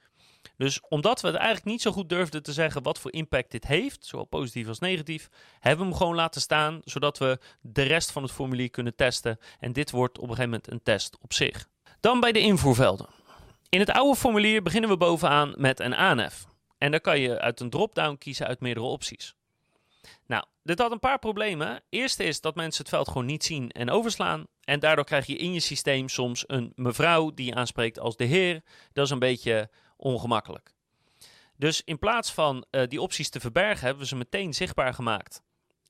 Dus 0.56 0.80
omdat 0.88 1.20
we 1.20 1.26
het 1.26 1.36
eigenlijk 1.36 1.66
niet 1.66 1.82
zo 1.82 1.92
goed 1.92 2.08
durfden 2.08 2.42
te 2.42 2.52
zeggen 2.52 2.82
wat 2.82 2.98
voor 2.98 3.12
impact 3.12 3.50
dit 3.50 3.66
heeft, 3.66 4.06
zowel 4.06 4.24
positief 4.24 4.68
als 4.68 4.78
negatief, 4.78 5.28
hebben 5.60 5.84
we 5.84 5.90
hem 5.90 6.00
gewoon 6.00 6.14
laten 6.14 6.40
staan, 6.40 6.80
zodat 6.84 7.18
we 7.18 7.38
de 7.60 7.82
rest 7.82 8.10
van 8.10 8.22
het 8.22 8.32
formulier 8.32 8.70
kunnen 8.70 8.94
testen. 8.94 9.38
En 9.58 9.72
dit 9.72 9.90
wordt 9.90 10.18
op 10.18 10.28
een 10.28 10.34
gegeven 10.34 10.50
moment 10.50 10.70
een 10.70 10.82
test 10.82 11.18
op 11.20 11.32
zich. 11.32 11.68
Dan 12.00 12.20
bij 12.20 12.32
de 12.32 12.40
invoervelden. 12.40 13.06
In 13.72 13.80
het 13.80 13.90
oude 13.90 14.18
formulier 14.18 14.62
beginnen 14.62 14.90
we 14.90 14.96
bovenaan 14.96 15.54
met 15.56 15.80
een 15.80 15.94
ANF. 15.94 16.46
En 16.78 16.90
dan 16.90 17.00
kan 17.00 17.20
je 17.20 17.40
uit 17.40 17.60
een 17.60 17.70
drop-down 17.70 18.16
kiezen 18.18 18.46
uit 18.46 18.60
meerdere 18.60 18.86
opties. 18.86 19.34
Nou, 20.26 20.44
dit 20.62 20.78
had 20.78 20.90
een 20.90 20.98
paar 20.98 21.18
problemen. 21.18 21.82
Eerste 21.88 22.24
is 22.24 22.40
dat 22.40 22.54
mensen 22.54 22.82
het 22.82 22.92
veld 22.92 23.08
gewoon 23.08 23.26
niet 23.26 23.44
zien 23.44 23.70
en 23.70 23.90
overslaan. 23.90 24.46
En 24.64 24.80
daardoor 24.80 25.04
krijg 25.04 25.26
je 25.26 25.36
in 25.36 25.52
je 25.52 25.60
systeem 25.60 26.08
soms 26.08 26.44
een 26.46 26.72
mevrouw 26.74 27.30
die 27.30 27.46
je 27.46 27.54
aanspreekt 27.54 27.98
als 27.98 28.16
de 28.16 28.24
heer. 28.24 28.62
Dat 28.92 29.04
is 29.04 29.10
een 29.10 29.18
beetje 29.18 29.70
ongemakkelijk. 29.96 30.74
Dus 31.56 31.82
in 31.84 31.98
plaats 31.98 32.32
van 32.32 32.64
uh, 32.70 32.82
die 32.86 33.00
opties 33.00 33.30
te 33.30 33.40
verbergen, 33.40 33.84
hebben 33.84 34.02
we 34.02 34.08
ze 34.08 34.16
meteen 34.16 34.54
zichtbaar 34.54 34.94
gemaakt. 34.94 35.42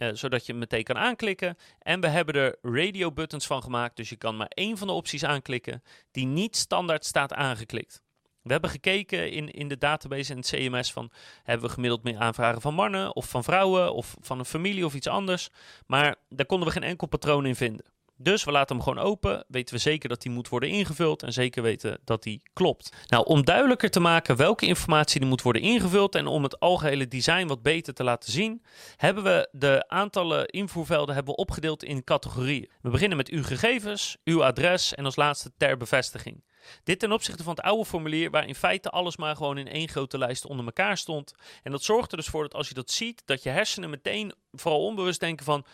Uh, 0.03 0.09
zodat 0.13 0.47
je 0.47 0.55
meteen 0.55 0.83
kan 0.83 0.99
aanklikken. 0.99 1.57
En 1.79 2.01
we 2.01 2.09
hebben 2.09 2.35
er 2.35 2.57
radio 2.63 3.13
buttons 3.13 3.47
van 3.47 3.63
gemaakt. 3.63 3.97
Dus 3.97 4.09
je 4.09 4.17
kan 4.17 4.37
maar 4.37 4.47
één 4.49 4.79
van 4.79 4.87
de 4.87 4.93
opties 4.93 5.25
aanklikken 5.25 5.83
die 6.11 6.27
niet 6.27 6.57
standaard 6.57 7.05
staat 7.05 7.33
aangeklikt. 7.33 8.03
We 8.43 8.53
hebben 8.53 8.71
gekeken 8.71 9.31
in, 9.31 9.51
in 9.51 9.69
de 9.69 9.79
database 9.79 10.33
en 10.33 10.39
het 10.39 10.47
CMS 10.47 10.93
van 10.93 11.11
hebben 11.43 11.67
we 11.67 11.73
gemiddeld 11.73 12.03
meer 12.03 12.19
aanvragen 12.19 12.61
van 12.61 12.75
mannen 12.75 13.17
of 13.17 13.29
van 13.29 13.45
vrouwen 13.45 13.95
of 13.95 14.17
van 14.21 14.39
een 14.39 14.45
familie 14.45 14.85
of 14.85 14.95
iets 14.95 15.07
anders. 15.07 15.49
Maar 15.87 16.17
daar 16.29 16.47
konden 16.47 16.69
we 16.69 16.75
geen 16.75 16.83
enkel 16.83 17.07
patroon 17.07 17.47
in 17.47 17.57
vinden. 17.57 17.92
Dus 18.16 18.45
we 18.45 18.52
laten 18.52 18.76
hem 18.76 18.85
gewoon 18.85 19.04
open, 19.04 19.45
weten 19.49 19.75
we 19.75 19.81
zeker 19.81 20.09
dat 20.09 20.23
die 20.23 20.33
moet 20.33 20.49
worden 20.49 20.69
ingevuld 20.69 21.23
en 21.23 21.33
zeker 21.33 21.62
weten 21.62 21.99
dat 22.04 22.23
die 22.23 22.42
klopt. 22.52 22.97
Nou, 23.07 23.25
om 23.26 23.45
duidelijker 23.45 23.90
te 23.90 24.00
maken 24.00 24.37
welke 24.37 24.66
informatie 24.66 25.21
die 25.21 25.28
moet 25.28 25.42
worden 25.42 25.62
ingevuld 25.62 26.14
en 26.14 26.26
om 26.26 26.42
het 26.42 26.61
algehele 26.61 27.09
design 27.09 27.47
wat 27.47 27.62
beter 27.62 27.95
te 27.95 28.04
laten 28.04 28.33
zien, 28.33 28.62
hebben 28.97 29.25
we 29.25 29.49
de 29.52 29.85
aantallen 29.88 30.47
invoervelden 30.47 31.14
hebben 31.14 31.35
we 31.35 31.40
opgedeeld 31.40 31.85
in 31.85 32.04
categorieën. 32.04 32.71
We 32.81 32.90
beginnen 32.90 33.16
met 33.16 33.28
uw 33.28 33.42
gegevens, 33.42 34.16
uw 34.25 34.45
adres 34.45 34.95
en 34.95 35.04
als 35.04 35.16
laatste 35.16 35.52
ter 35.57 35.76
bevestiging. 35.76 36.45
Dit 36.85 36.99
ten 36.99 37.12
opzichte 37.12 37.42
van 37.42 37.54
het 37.54 37.64
oude 37.64 37.85
formulier, 37.85 38.31
waar 38.31 38.47
in 38.47 38.54
feite 38.54 38.90
alles 38.90 39.16
maar 39.16 39.37
gewoon 39.37 39.59
in 39.59 39.69
één 39.69 39.88
grote 39.88 40.19
lijst 40.19 40.47
onder 40.47 40.66
elkaar 40.66 40.97
stond. 40.97 41.35
En 41.62 41.71
dat 41.71 41.83
zorgt 41.83 42.11
er 42.11 42.16
dus 42.16 42.26
voor 42.26 42.42
dat 42.42 42.54
als 42.54 42.69
je 42.69 42.75
dat 42.75 42.90
ziet, 42.90 43.23
dat 43.25 43.42
je 43.42 43.50
hersenen 43.50 43.90
meteen 43.90 44.33
vooral 44.52 44.85
onbewust 44.85 45.21
denken 45.21 45.45
van 45.45 45.64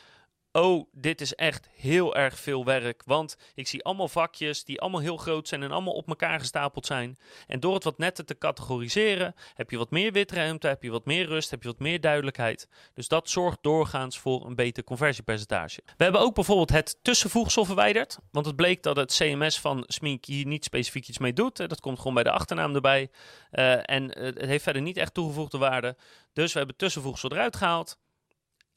oh, 0.52 0.88
dit 0.92 1.20
is 1.20 1.34
echt 1.34 1.68
heel 1.72 2.16
erg 2.16 2.38
veel 2.38 2.64
werk. 2.64 3.02
Want 3.04 3.36
ik 3.54 3.68
zie 3.68 3.84
allemaal 3.84 4.08
vakjes 4.08 4.64
die 4.64 4.80
allemaal 4.80 5.00
heel 5.00 5.16
groot 5.16 5.48
zijn 5.48 5.62
en 5.62 5.70
allemaal 5.70 5.94
op 5.94 6.08
elkaar 6.08 6.38
gestapeld 6.38 6.86
zijn. 6.86 7.16
En 7.46 7.60
door 7.60 7.74
het 7.74 7.84
wat 7.84 7.98
netter 7.98 8.24
te 8.24 8.38
categoriseren, 8.38 9.34
heb 9.54 9.70
je 9.70 9.78
wat 9.78 9.90
meer 9.90 10.12
witruimte, 10.12 10.66
heb 10.66 10.82
je 10.82 10.90
wat 10.90 11.04
meer 11.04 11.26
rust, 11.26 11.50
heb 11.50 11.62
je 11.62 11.68
wat 11.68 11.78
meer 11.78 12.00
duidelijkheid. 12.00 12.68
Dus 12.94 13.08
dat 13.08 13.30
zorgt 13.30 13.58
doorgaans 13.60 14.18
voor 14.18 14.46
een 14.46 14.54
beter 14.54 14.84
conversiepercentage. 14.84 15.82
We 15.96 16.04
hebben 16.04 16.20
ook 16.20 16.34
bijvoorbeeld 16.34 16.70
het 16.70 16.98
tussenvoegsel 17.02 17.64
verwijderd. 17.64 18.18
Want 18.30 18.46
het 18.46 18.56
bleek 18.56 18.82
dat 18.82 18.96
het 18.96 19.14
CMS 19.14 19.60
van 19.60 19.84
Smink 19.86 20.24
hier 20.24 20.46
niet 20.46 20.64
specifiek 20.64 21.08
iets 21.08 21.18
mee 21.18 21.32
doet. 21.32 21.56
Dat 21.56 21.80
komt 21.80 21.98
gewoon 21.98 22.14
bij 22.14 22.22
de 22.22 22.30
achternaam 22.30 22.74
erbij. 22.74 23.10
Uh, 23.52 23.90
en 23.90 24.18
uh, 24.18 24.24
het 24.24 24.40
heeft 24.44 24.62
verder 24.62 24.82
niet 24.82 24.96
echt 24.96 25.14
toegevoegde 25.14 25.58
waarde. 25.58 25.96
Dus 26.32 26.52
we 26.52 26.58
hebben 26.58 26.76
tussenvoegsel 26.76 27.30
eruit 27.32 27.56
gehaald. 27.56 27.98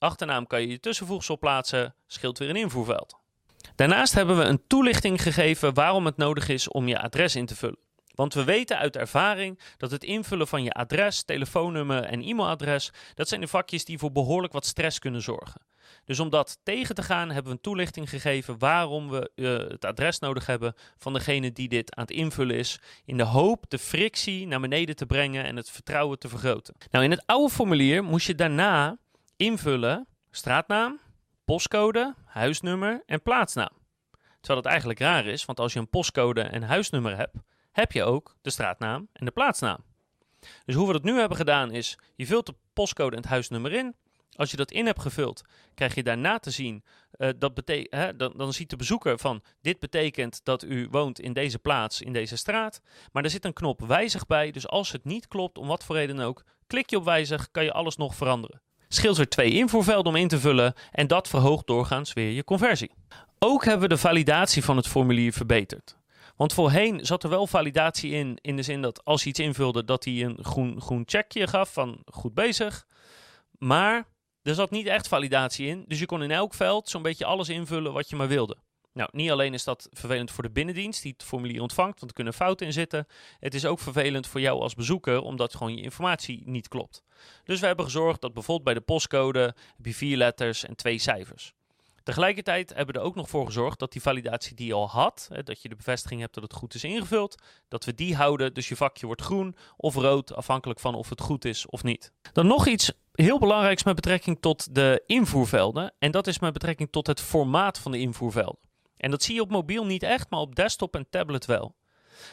Achternaam 0.02 0.48
kan 0.48 0.62
je 0.62 0.68
je 0.68 0.80
tussenvoegsel 0.80 1.38
plaatsen, 1.38 1.96
scheelt 2.08 2.38
weer 2.38 2.50
een 2.50 2.56
invoerveld. 2.56 3.16
Daarnaast 3.76 4.14
hebben 4.14 4.38
we 4.38 4.44
een 4.44 4.68
toelichting 4.68 5.22
gegeven 5.22 5.74
waarom 5.74 6.06
het 6.06 6.18
nodig 6.18 6.50
is 6.50 6.68
om 6.68 6.88
je 6.88 7.02
adres 7.02 7.36
in 7.36 7.46
te 7.46 7.56
vullen. 7.56 7.80
Want 8.16 8.34
we 8.34 8.44
weten 8.44 8.78
uit 8.78 8.96
ervaring 8.96 9.60
dat 9.78 9.92
het 9.92 10.04
invullen 10.04 10.48
van 10.48 10.64
je 10.64 10.72
adres, 10.72 11.24
telefoonnummer 11.24 12.04
en 12.04 12.22
e-mailadres, 12.22 12.92
dat 13.14 13.28
zijn 13.28 13.42
de 13.42 13.48
vakjes 13.48 13.86
die 13.86 13.98
voor 13.98 14.12
behoorlijk 14.12 14.54
wat 14.54 14.66
stress 14.66 15.00
kunnen 15.00 15.22
zorgen. 15.22 15.62
Dus 16.06 16.20
om 16.20 16.30
dat 16.30 16.60
tegen 16.64 16.96
te 16.96 17.04
gaan 17.04 17.28
hebben 17.28 17.52
we 17.52 17.58
een 17.58 17.64
toelichting 17.64 18.10
gegeven 18.10 18.60
waarom 18.60 19.10
we 19.10 19.32
uh, 19.36 19.58
het 19.58 19.86
adres 19.86 20.20
nodig 20.20 20.46
hebben 20.46 20.74
van 20.98 21.14
degene 21.14 21.52
die 21.52 21.68
dit 21.68 21.96
aan 21.96 22.04
het 22.04 22.12
invullen 22.12 22.56
is, 22.56 22.80
in 23.06 23.18
de 23.18 23.24
hoop 23.24 23.66
de 23.68 23.80
frictie 23.80 24.48
naar 24.48 24.60
beneden 24.60 24.96
te 24.96 25.06
brengen 25.06 25.46
en 25.46 25.56
het 25.56 25.70
vertrouwen 25.70 26.20
te 26.20 26.30
vergroten. 26.30 26.76
Nou, 26.92 27.04
in 27.04 27.12
het 27.12 27.24
oude 27.26 27.54
formulier 27.54 28.04
moest 28.04 28.28
je 28.28 28.36
daarna 28.36 28.98
invullen 29.42 30.08
straatnaam, 30.32 31.00
postcode, 31.46 32.16
huisnummer 32.26 33.04
en 33.06 33.22
plaatsnaam. 33.22 33.72
Terwijl 34.40 34.60
het 34.60 34.66
eigenlijk 34.66 35.00
raar 35.00 35.26
is, 35.26 35.46
want 35.46 35.60
als 35.60 35.74
je 35.74 35.80
een 35.80 35.90
postcode 35.90 36.42
en 36.42 36.64
huisnummer 36.64 37.18
hebt, 37.18 37.36
heb 37.72 37.92
je 37.92 38.04
ook 38.04 38.36
de 38.42 38.50
straatnaam 38.50 39.08
en 39.14 39.26
de 39.26 39.32
plaatsnaam. 39.32 39.84
Dus 40.66 40.76
hoe 40.76 40.88
we 40.88 40.94
dat 40.94 41.04
nu 41.04 41.20
hebben 41.20 41.38
gedaan 41.38 41.72
is, 41.72 41.98
je 42.16 42.26
vult 42.26 42.46
de 42.46 42.56
postcode 42.74 43.16
en 43.16 43.22
het 43.22 43.32
huisnummer 43.32 43.74
in. 43.74 43.96
Als 44.36 44.52
je 44.52 44.58
dat 44.58 44.72
in 44.72 44.86
hebt 44.86 45.02
gevuld, 45.02 45.42
krijg 45.74 45.96
je 45.96 46.04
daarna 46.04 46.40
te 46.40 46.52
zien, 46.52 46.84
uh, 47.18 47.30
dat 47.38 47.62
hè, 47.66 48.16
dan, 48.16 48.34
dan 48.36 48.54
ziet 48.54 48.70
de 48.70 48.76
bezoeker 48.76 49.20
van, 49.20 49.44
dit 49.62 49.80
betekent 49.80 50.40
dat 50.44 50.64
u 50.64 50.88
woont 50.92 51.20
in 51.20 51.34
deze 51.34 51.60
plaats, 51.60 52.02
in 52.02 52.14
deze 52.14 52.36
straat. 52.38 52.82
Maar 53.12 53.24
er 53.24 53.30
zit 53.30 53.46
een 53.46 53.54
knop 53.54 53.82
wijzig 53.82 54.26
bij, 54.26 54.52
dus 54.52 54.68
als 54.68 54.92
het 54.92 55.06
niet 55.06 55.28
klopt, 55.28 55.58
om 55.58 55.68
wat 55.68 55.84
voor 55.84 55.96
reden 55.96 56.20
ook, 56.20 56.44
klik 56.68 56.90
je 56.90 56.98
op 56.98 57.04
wijzig, 57.04 57.52
kan 57.52 57.64
je 57.64 57.74
alles 57.74 57.96
nog 57.96 58.16
veranderen 58.16 58.62
scheelt 58.94 59.18
er 59.18 59.30
twee 59.30 59.52
invoervelden 59.52 60.14
om 60.14 60.20
in 60.20 60.28
te 60.28 60.40
vullen 60.40 60.74
en 60.92 61.08
dat 61.08 61.28
verhoogt 61.28 61.68
doorgaans 61.68 62.14
weer 62.14 62.32
je 62.32 62.44
conversie. 62.44 62.92
Ook 63.40 63.64
hebben 63.66 63.90
we 63.90 63.96
de 63.96 64.02
validatie 64.02 64.64
van 64.64 64.78
het 64.78 64.88
formulier 64.88 65.34
verbeterd. 65.34 65.98
Want 66.36 66.54
voorheen 66.54 67.06
zat 67.06 67.24
er 67.24 67.30
wel 67.30 67.48
validatie 67.48 68.12
in, 68.12 68.38
in 68.42 68.56
de 68.56 68.62
zin 68.62 68.82
dat 68.82 69.06
als 69.06 69.24
je 69.24 69.30
iets 69.30 69.40
invulde, 69.40 69.86
dat 69.86 70.06
hij 70.06 70.24
een 70.24 70.38
groen, 70.42 70.82
groen 70.82 71.04
checkje 71.06 71.48
gaf 71.48 71.74
van 71.74 72.02
goed 72.06 72.34
bezig. 72.34 72.86
Maar 73.58 74.06
er 74.44 74.54
zat 74.54 74.72
niet 74.72 74.88
echt 74.88 75.08
validatie 75.08 75.68
in, 75.68 75.84
dus 75.88 76.00
je 76.00 76.06
kon 76.06 76.24
in 76.24 76.32
elk 76.32 76.54
veld 76.54 76.90
zo'n 76.90 77.02
beetje 77.02 77.26
alles 77.26 77.50
invullen 77.50 77.94
wat 77.94 78.10
je 78.10 78.16
maar 78.16 78.28
wilde. 78.28 78.58
Nou, 78.94 79.10
niet 79.12 79.32
alleen 79.32 79.54
is 79.54 79.64
dat 79.64 79.88
vervelend 79.92 80.32
voor 80.32 80.44
de 80.44 80.52
binnendienst 80.52 81.02
die 81.02 81.14
het 81.18 81.24
formulier 81.24 81.62
ontvangt, 81.62 82.00
want 82.00 82.12
er 82.12 82.16
kunnen 82.16 82.34
fouten 82.34 82.66
in 82.66 82.74
zitten. 82.74 83.08
Het 83.40 83.54
is 83.54 83.66
ook 83.66 83.80
vervelend 83.80 84.28
voor 84.28 84.42
jou 84.42 84.62
als 84.62 84.76
bezoeker, 84.76 85.22
omdat 85.22 85.56
gewoon 85.56 85.76
je 85.76 85.82
informatie 85.82 86.42
niet 86.46 86.68
klopt. 86.68 87.04
Dus 87.44 87.60
we 87.60 87.66
hebben 87.66 87.86
gezorgd 87.86 88.22
dat 88.22 88.34
bijvoorbeeld 88.34 88.66
bij 88.66 88.74
de 88.74 88.82
postcode 88.82 89.40
heb 89.78 89.86
je 89.86 89.94
vier 89.94 90.18
letters 90.18 90.66
en 90.66 90.76
twee 90.76 90.98
cijfers. 90.98 91.54
Tegelijkertijd 92.04 92.70
hebben 92.70 92.96
we 92.96 93.00
er 93.02 93.06
ook 93.06 93.16
nog 93.16 93.30
voor 93.30 93.46
gezorgd 93.46 93.80
dat 93.80 93.92
die 93.92 94.02
validatie 94.02 94.56
die 94.56 94.68
je 94.68 94.74
al 94.74 94.90
had, 94.90 95.30
hè, 95.34 95.44
dat 95.44 95.62
je 95.62 95.70
de 95.70 95.76
bevestiging 95.76 96.22
hebt 96.22 96.34
dat 96.34 96.44
het 96.44 96.54
goed 96.54 96.74
is 96.74 96.84
ingevuld, 96.84 97.42
dat 97.68 97.86
we 97.86 97.96
die 97.96 98.16
houden. 98.16 98.54
Dus 98.54 98.70
je 98.70 98.76
vakje 98.76 99.06
wordt 99.06 99.22
groen 99.22 99.56
of 99.78 99.96
rood, 99.96 100.34
afhankelijk 100.34 100.80
van 100.80 100.96
of 100.96 101.10
het 101.10 101.22
goed 101.22 101.46
is 101.46 101.66
of 101.66 101.84
niet. 101.84 102.12
Dan 102.34 102.48
nog 102.48 102.68
iets 102.68 102.92
heel 103.12 103.40
belangrijks 103.40 103.84
met 103.84 103.96
betrekking 103.96 104.38
tot 104.40 104.76
de 104.76 105.04
invoervelden. 105.06 105.94
En 106.00 106.12
dat 106.12 106.28
is 106.28 106.40
met 106.40 106.54
betrekking 106.54 106.92
tot 106.92 107.08
het 107.08 107.22
formaat 107.22 107.80
van 107.80 107.92
de 107.92 108.00
invoervelden. 108.00 108.71
En 109.02 109.12
dat 109.12 109.24
zie 109.24 109.36
je 109.36 109.42
op 109.42 109.52
mobiel 109.52 109.86
niet 109.86 110.04
echt, 110.04 110.30
maar 110.30 110.40
op 110.40 110.56
desktop 110.56 110.96
en 110.96 111.10
tablet 111.10 111.46
wel. 111.46 111.76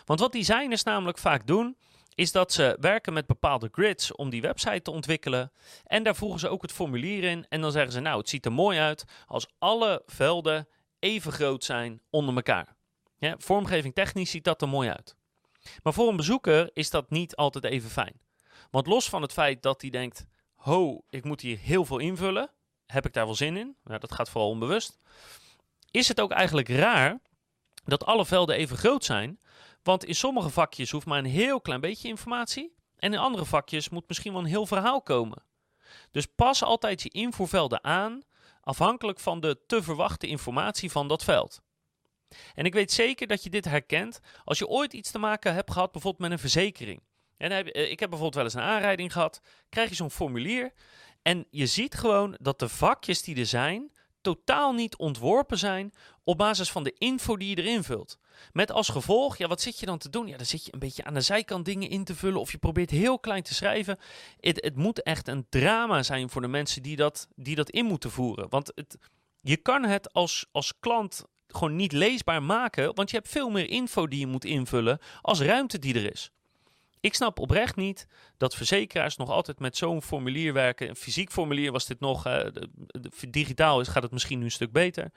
Want 0.05 0.21
wat 0.21 0.33
designers 0.33 0.83
namelijk 0.83 1.19
vaak 1.19 1.47
doen, 1.47 1.77
is 2.15 2.33
dat 2.33 2.53
ze 2.53 2.77
werken 2.81 3.13
met 3.13 3.27
bepaalde 3.27 3.69
grids 3.73 4.15
om 4.15 4.31
die 4.31 4.41
website 4.41 4.83
te 4.83 4.91
ontwikkelen. 4.91 5.53
En 5.85 6.03
daar 6.03 6.17
voegen 6.17 6.41
ze 6.41 6.49
ook 6.49 6.63
het 6.63 6.73
formulier 6.73 7.25
in. 7.25 7.47
En 7.49 7.61
dan 7.61 7.73
zeggen 7.73 7.93
ze, 7.93 8.01
nou, 8.01 8.19
het 8.19 8.29
ziet 8.29 8.45
er 8.45 8.53
mooi 8.53 8.79
uit 8.79 9.05
als 9.27 9.47
alle 9.59 10.03
velden 10.07 10.69
even 10.99 11.33
groot 11.33 11.65
zijn 11.65 12.01
onder 12.11 12.35
elkaar. 12.35 12.77
Vormgeving 13.39 13.95
technisch 13.95 14.31
ziet 14.31 14.45
dat 14.45 14.63
er 14.63 14.69
mooi 14.69 14.89
uit. 14.89 15.17
Maar 15.83 15.93
voor 15.93 16.09
een 16.09 16.17
bezoeker 16.17 16.71
is 16.73 16.91
dat 16.91 17.11
niet 17.11 17.37
altijd 17.37 17.65
even 17.65 17.91
fijn. 17.91 18.21
Want 18.71 18.87
los 18.87 19.09
van 19.09 19.23
het 19.23 19.33
feit 19.33 19.63
dat 19.63 19.81
hij 19.81 19.91
denkt, 19.91 20.27
ho, 20.55 21.05
ik 21.11 21.25
moet 21.25 21.41
hier 21.41 21.59
heel 21.59 21.85
veel 21.85 21.99
invullen, 21.99 22.51
heb 22.87 23.07
ik 23.07 23.13
daar 23.13 23.25
wel 23.25 23.35
zin 23.35 23.57
in? 23.57 23.77
Nou, 23.85 24.01
dat 24.01 24.13
gaat 24.13 24.31
vooral 24.31 24.51
onbewust 24.51 24.99
is 25.91 26.09
het 26.09 26.21
ook 26.21 26.31
eigenlijk 26.31 26.69
raar 26.69 27.21
dat 27.85 28.05
alle 28.05 28.27
velden 28.27 28.57
even 28.57 28.77
groot 28.77 29.05
zijn. 29.05 29.41
Want 29.83 30.05
in 30.05 30.15
sommige 30.15 30.51
vakjes 30.51 30.91
hoeft 30.91 31.07
maar 31.07 31.19
een 31.19 31.25
heel 31.25 31.61
klein 31.61 31.81
beetje 31.81 32.09
informatie. 32.09 32.75
En 32.97 33.13
in 33.13 33.19
andere 33.19 33.45
vakjes 33.45 33.89
moet 33.89 34.09
misschien 34.09 34.33
wel 34.33 34.41
een 34.41 34.47
heel 34.47 34.67
verhaal 34.67 35.03
komen. 35.03 35.43
Dus 36.11 36.27
pas 36.27 36.63
altijd 36.63 37.03
je 37.03 37.09
invoervelden 37.09 37.85
aan, 37.85 38.23
afhankelijk 38.61 39.21
van 39.21 39.41
de 39.41 39.59
te 39.67 39.83
verwachte 39.83 40.27
informatie 40.27 40.91
van 40.91 41.09
dat 41.09 41.25
veld. 41.25 41.61
En 42.55 42.65
ik 42.65 42.75
weet 42.75 42.93
zeker 42.93 43.27
dat 43.27 43.43
je 43.43 43.51
dit 43.51 43.65
herkent 43.65 44.21
als 44.45 44.59
je 44.59 44.69
ooit 44.69 44.93
iets 44.93 45.11
te 45.11 45.19
maken 45.19 45.55
hebt 45.55 45.73
gehad, 45.73 45.93
bijvoorbeeld 45.93 46.23
met 46.23 46.31
een 46.31 46.39
verzekering. 46.39 47.03
En 47.37 47.51
eh, 47.51 47.91
ik 47.91 48.01
heb 48.01 48.11
bijvoorbeeld 48.11 48.35
wel 48.35 48.45
eens 48.45 48.55
een 48.55 48.75
aanrijding 48.75 49.13
gehad. 49.13 49.41
Krijg 49.69 49.89
je 49.89 49.95
zo'n 49.95 50.11
formulier 50.11 50.73
en 51.23 51.47
je 51.51 51.67
ziet 51.67 51.95
gewoon 51.95 52.37
dat 52.41 52.59
de 52.59 52.69
vakjes 52.69 53.23
die 53.23 53.37
er 53.37 53.47
zijn, 53.47 53.93
totaal 54.35 54.73
niet 54.73 54.97
ontworpen 54.97 55.59
zijn 55.59 55.93
op 56.25 56.39
basis 56.39 56.71
van 56.71 56.83
de 56.83 56.95
info 56.99 57.37
die 57.37 57.49
je 57.49 57.63
erin 57.63 57.83
vult. 57.83 58.19
Met 58.53 58.73
als 58.73 58.89
gevolg, 58.89 59.37
ja, 59.37 59.49
wat 59.49 59.61
zit 59.61 59.81
je 59.81 59.87
dan 59.87 59.99
te 59.99 60.11
doen? 60.11 60.27
Ja, 60.27 60.37
dan 60.37 60.47
zit 60.47 60.65
je 60.65 60.73
een 60.73 60.79
beetje 60.79 61.05
aan 61.05 61.15
de 61.15 61.21
zijkant 61.21 61.65
dingen 61.65 61.91
in 61.91 62.05
te 62.05 62.15
vullen 62.15 62.41
of 62.41 62.53
je 62.53 62.59
probeert 62.59 62.91
heel 62.91 63.19
klein 63.19 63.43
te 63.43 63.55
schrijven. 63.55 63.99
Het, 64.41 64.65
het 64.65 64.77
moet 64.77 65.03
echt 65.03 65.29
een 65.29 65.47
drama 65.49 66.03
zijn 66.03 66.31
voor 66.31 66.41
de 66.41 66.49
mensen 66.49 66.83
die 66.83 66.97
dat, 66.97 67.29
die 67.37 67.55
dat 67.55 67.71
in 67.71 67.85
moeten 67.85 68.11
voeren. 68.11 68.49
Want 68.49 68.73
het, 68.75 68.97
je 69.41 69.57
kan 69.57 69.85
het 69.85 70.13
als, 70.13 70.47
als 70.53 70.73
klant 70.81 71.25
gewoon 71.47 71.77
niet 71.77 71.93
leesbaar 71.93 72.43
maken, 72.43 72.95
want 72.95 73.11
je 73.11 73.17
hebt 73.17 73.29
veel 73.29 73.51
meer 73.51 73.69
info 73.69 74.07
die 74.07 74.19
je 74.21 74.27
moet 74.27 74.45
invullen 74.45 74.99
als 75.21 75.41
ruimte 75.41 75.79
die 75.79 75.95
er 75.95 76.11
is. 76.13 76.31
Ik 77.01 77.15
snap 77.15 77.39
oprecht 77.39 77.77
niet 77.77 78.07
dat 78.37 78.55
verzekeraars 78.55 79.17
nog 79.17 79.31
altijd 79.31 79.59
met 79.59 79.77
zo'n 79.77 80.03
formulier 80.03 80.53
werken. 80.53 80.89
Een 80.89 80.97
fysiek 80.97 81.33
formulier 81.33 81.73
was 81.73 81.87
dit 81.87 82.01
nog. 82.01 82.27
Digitaal 83.29 83.81
is, 83.81 83.89
gaat 83.89 84.03
het 84.03 84.13
misschien 84.13 84.39
nu 84.39 84.45
een 84.45 84.51
stuk 84.51 84.73
beter. 84.73 85.11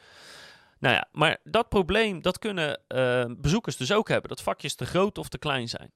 Nou 0.79 0.95
ja, 0.95 1.07
maar 1.11 1.37
dat 1.43 1.69
probleem 1.69 2.21
dat 2.21 2.39
kunnen 2.39 2.79
uh, 2.87 3.25
bezoekers 3.37 3.77
dus 3.77 3.91
ook 3.91 4.07
hebben. 4.07 4.29
Dat 4.29 4.41
vakjes 4.41 4.75
te 4.75 4.85
groot 4.85 5.17
of 5.17 5.29
te 5.29 5.37
klein 5.37 5.69
zijn. 5.69 5.91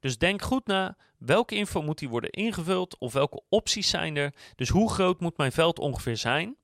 Dus 0.00 0.18
denk 0.18 0.42
goed 0.42 0.66
na 0.66 0.96
welke 1.18 1.54
info 1.54 1.82
moet 1.82 1.98
die 1.98 2.08
worden 2.08 2.30
ingevuld 2.30 2.98
of 2.98 3.12
welke 3.12 3.42
opties 3.48 3.88
zijn 3.88 4.16
er. 4.16 4.34
Dus 4.54 4.68
hoe 4.68 4.92
groot 4.92 5.20
moet 5.20 5.36
mijn 5.36 5.52
veld 5.52 5.78
ongeveer 5.78 6.16
zijn? 6.16 6.56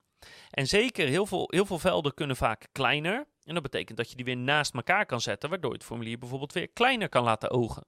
En 0.50 0.66
zeker, 0.66 1.08
heel 1.08 1.26
veel, 1.26 1.46
heel 1.50 1.66
veel 1.66 1.78
velden 1.78 2.14
kunnen 2.14 2.36
vaak 2.36 2.66
kleiner. 2.72 3.26
En 3.44 3.54
dat 3.54 3.62
betekent 3.62 3.96
dat 3.96 4.10
je 4.10 4.16
die 4.16 4.24
weer 4.24 4.36
naast 4.36 4.74
elkaar 4.74 5.06
kan 5.06 5.20
zetten, 5.20 5.50
waardoor 5.50 5.70
je 5.70 5.76
het 5.76 5.86
formulier 5.86 6.18
bijvoorbeeld 6.18 6.52
weer 6.52 6.68
kleiner 6.68 7.08
kan 7.08 7.24
laten 7.24 7.50
ogen. 7.50 7.84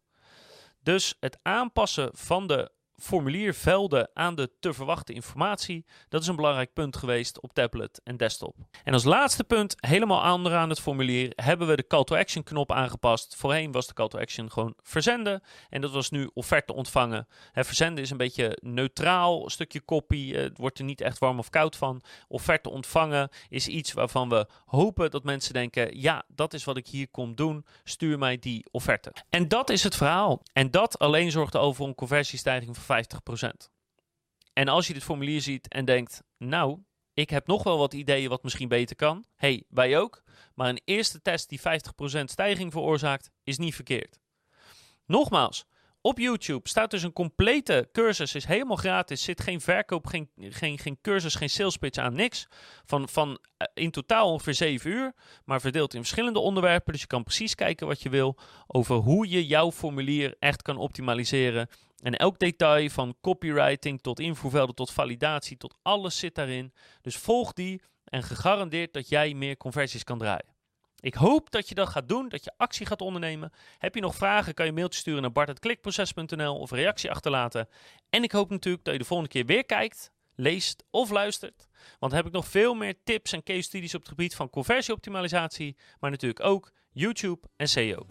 Dus 0.84 1.16
het 1.20 1.38
aanpassen 1.42 2.10
van 2.12 2.46
de 2.46 2.70
formuliervelden 2.96 4.10
aan 4.14 4.34
de 4.34 4.50
te 4.60 4.72
verwachten 4.72 5.14
informatie. 5.14 5.84
Dat 6.08 6.22
is 6.22 6.26
een 6.26 6.36
belangrijk 6.36 6.72
punt 6.72 6.96
geweest 6.96 7.40
op 7.40 7.52
tablet 7.52 8.00
en 8.04 8.16
desktop. 8.16 8.56
En 8.84 8.92
als 8.92 9.04
laatste 9.04 9.44
punt, 9.44 9.74
helemaal 9.76 10.34
onderaan 10.34 10.68
het 10.68 10.80
formulier, 10.80 11.32
hebben 11.34 11.66
we 11.66 11.76
de 11.76 11.86
call 11.86 12.04
to 12.04 12.16
action 12.16 12.42
knop 12.42 12.72
aangepast. 12.72 13.36
Voorheen 13.36 13.72
was 13.72 13.86
de 13.86 13.94
call 13.94 14.08
to 14.08 14.18
action 14.18 14.50
gewoon 14.50 14.74
verzenden 14.82 15.42
en 15.68 15.80
dat 15.80 15.90
was 15.90 16.10
nu 16.10 16.30
offerte 16.34 16.74
ontvangen. 16.74 17.28
Hè, 17.52 17.64
verzenden 17.64 18.04
is 18.04 18.10
een 18.10 18.16
beetje 18.16 18.58
neutraal, 18.60 19.50
stukje 19.50 19.80
kopie, 19.80 20.36
het 20.36 20.58
wordt 20.58 20.78
er 20.78 20.84
niet 20.84 21.00
echt 21.00 21.18
warm 21.18 21.38
of 21.38 21.50
koud 21.50 21.76
van. 21.76 22.02
Offerte 22.28 22.70
ontvangen 22.70 23.28
is 23.48 23.68
iets 23.68 23.92
waarvan 23.92 24.28
we 24.28 24.46
hopen 24.64 25.10
dat 25.10 25.24
mensen 25.24 25.52
denken, 25.52 26.00
ja, 26.00 26.24
dat 26.28 26.54
is 26.54 26.64
wat 26.64 26.76
ik 26.76 26.86
hier 26.86 27.08
kom 27.10 27.34
doen, 27.34 27.66
stuur 27.84 28.18
mij 28.18 28.38
die 28.38 28.66
offerte. 28.70 29.12
En 29.28 29.48
dat 29.48 29.70
is 29.70 29.82
het 29.82 29.96
verhaal. 29.96 30.42
En 30.52 30.70
dat 30.70 30.98
alleen 30.98 31.30
zorgt 31.30 31.56
over 31.56 31.86
een 31.86 31.94
conversiestijging 31.94 32.74
van 32.74 32.83
50%. 32.84 32.86
En 34.52 34.68
als 34.68 34.86
je 34.86 34.92
dit 34.92 35.02
formulier 35.02 35.40
ziet 35.40 35.68
en 35.68 35.84
denkt, 35.84 36.22
nou, 36.38 36.78
ik 37.14 37.30
heb 37.30 37.46
nog 37.46 37.62
wel 37.62 37.78
wat 37.78 37.92
ideeën 37.92 38.28
wat 38.28 38.42
misschien 38.42 38.68
beter 38.68 38.96
kan. 38.96 39.24
hey, 39.34 39.64
wij 39.68 39.98
ook. 39.98 40.22
Maar 40.54 40.68
een 40.68 40.82
eerste 40.84 41.22
test 41.22 41.48
die 41.48 41.60
50% 41.60 41.62
stijging 42.24 42.72
veroorzaakt, 42.72 43.30
is 43.44 43.58
niet 43.58 43.74
verkeerd. 43.74 44.18
Nogmaals, 45.06 45.66
op 46.00 46.18
YouTube 46.18 46.68
staat 46.68 46.90
dus 46.90 47.02
een 47.02 47.12
complete 47.12 47.88
cursus, 47.92 48.34
is 48.34 48.44
helemaal 48.44 48.76
gratis. 48.76 49.22
Zit 49.22 49.40
geen 49.40 49.60
verkoop, 49.60 50.06
geen, 50.06 50.30
geen, 50.36 50.78
geen 50.78 50.98
cursus, 51.00 51.34
geen 51.34 51.50
sales 51.50 51.76
pitch 51.76 51.98
aan, 51.98 52.14
niks. 52.14 52.46
Van, 52.84 53.08
van 53.08 53.38
eh, 53.56 53.66
in 53.74 53.90
totaal 53.90 54.32
ongeveer 54.32 54.54
7 54.54 54.90
uur, 54.90 55.12
maar 55.44 55.60
verdeeld 55.60 55.94
in 55.94 56.00
verschillende 56.00 56.38
onderwerpen. 56.38 56.92
Dus 56.92 57.00
je 57.00 57.06
kan 57.06 57.22
precies 57.22 57.54
kijken 57.54 57.86
wat 57.86 58.02
je 58.02 58.08
wil 58.08 58.38
over 58.66 58.96
hoe 58.96 59.28
je 59.28 59.46
jouw 59.46 59.72
formulier 59.72 60.34
echt 60.38 60.62
kan 60.62 60.76
optimaliseren. 60.76 61.68
En 62.04 62.16
elk 62.16 62.38
detail 62.38 62.88
van 62.88 63.16
copywriting 63.20 64.00
tot 64.00 64.20
invoervelden 64.20 64.74
tot 64.74 64.90
validatie 64.90 65.56
tot 65.56 65.74
alles 65.82 66.18
zit 66.18 66.34
daarin. 66.34 66.72
Dus 67.00 67.16
volg 67.16 67.52
die 67.52 67.82
en 68.04 68.22
gegarandeerd 68.22 68.92
dat 68.92 69.08
jij 69.08 69.34
meer 69.34 69.56
conversies 69.56 70.04
kan 70.04 70.18
draaien. 70.18 70.54
Ik 71.00 71.14
hoop 71.14 71.50
dat 71.50 71.68
je 71.68 71.74
dat 71.74 71.88
gaat 71.88 72.08
doen, 72.08 72.28
dat 72.28 72.44
je 72.44 72.52
actie 72.56 72.86
gaat 72.86 73.00
ondernemen. 73.00 73.52
Heb 73.78 73.94
je 73.94 74.00
nog 74.00 74.14
vragen, 74.14 74.54
kan 74.54 74.64
je 74.64 74.70
een 74.70 74.76
mailtje 74.76 75.00
sturen 75.00 75.22
naar 75.22 75.32
bart.klikproces.nl 75.32 76.58
of 76.58 76.70
reactie 76.70 77.10
achterlaten. 77.10 77.68
En 78.10 78.22
ik 78.22 78.32
hoop 78.32 78.50
natuurlijk 78.50 78.84
dat 78.84 78.92
je 78.92 79.00
de 79.00 79.06
volgende 79.06 79.32
keer 79.32 79.46
weer 79.46 79.64
kijkt, 79.64 80.12
leest 80.34 80.84
of 80.90 81.10
luistert. 81.10 81.68
Want 81.98 82.12
dan 82.12 82.14
heb 82.14 82.26
ik 82.26 82.32
nog 82.32 82.46
veel 82.46 82.74
meer 82.74 82.94
tips 83.04 83.32
en 83.32 83.42
case 83.42 83.62
studies 83.62 83.94
op 83.94 84.00
het 84.00 84.08
gebied 84.08 84.34
van 84.34 84.50
conversieoptimalisatie, 84.50 85.76
maar 86.00 86.10
natuurlijk 86.10 86.44
ook 86.44 86.72
YouTube 86.92 87.48
en 87.56 87.68
SEO. 87.68 88.06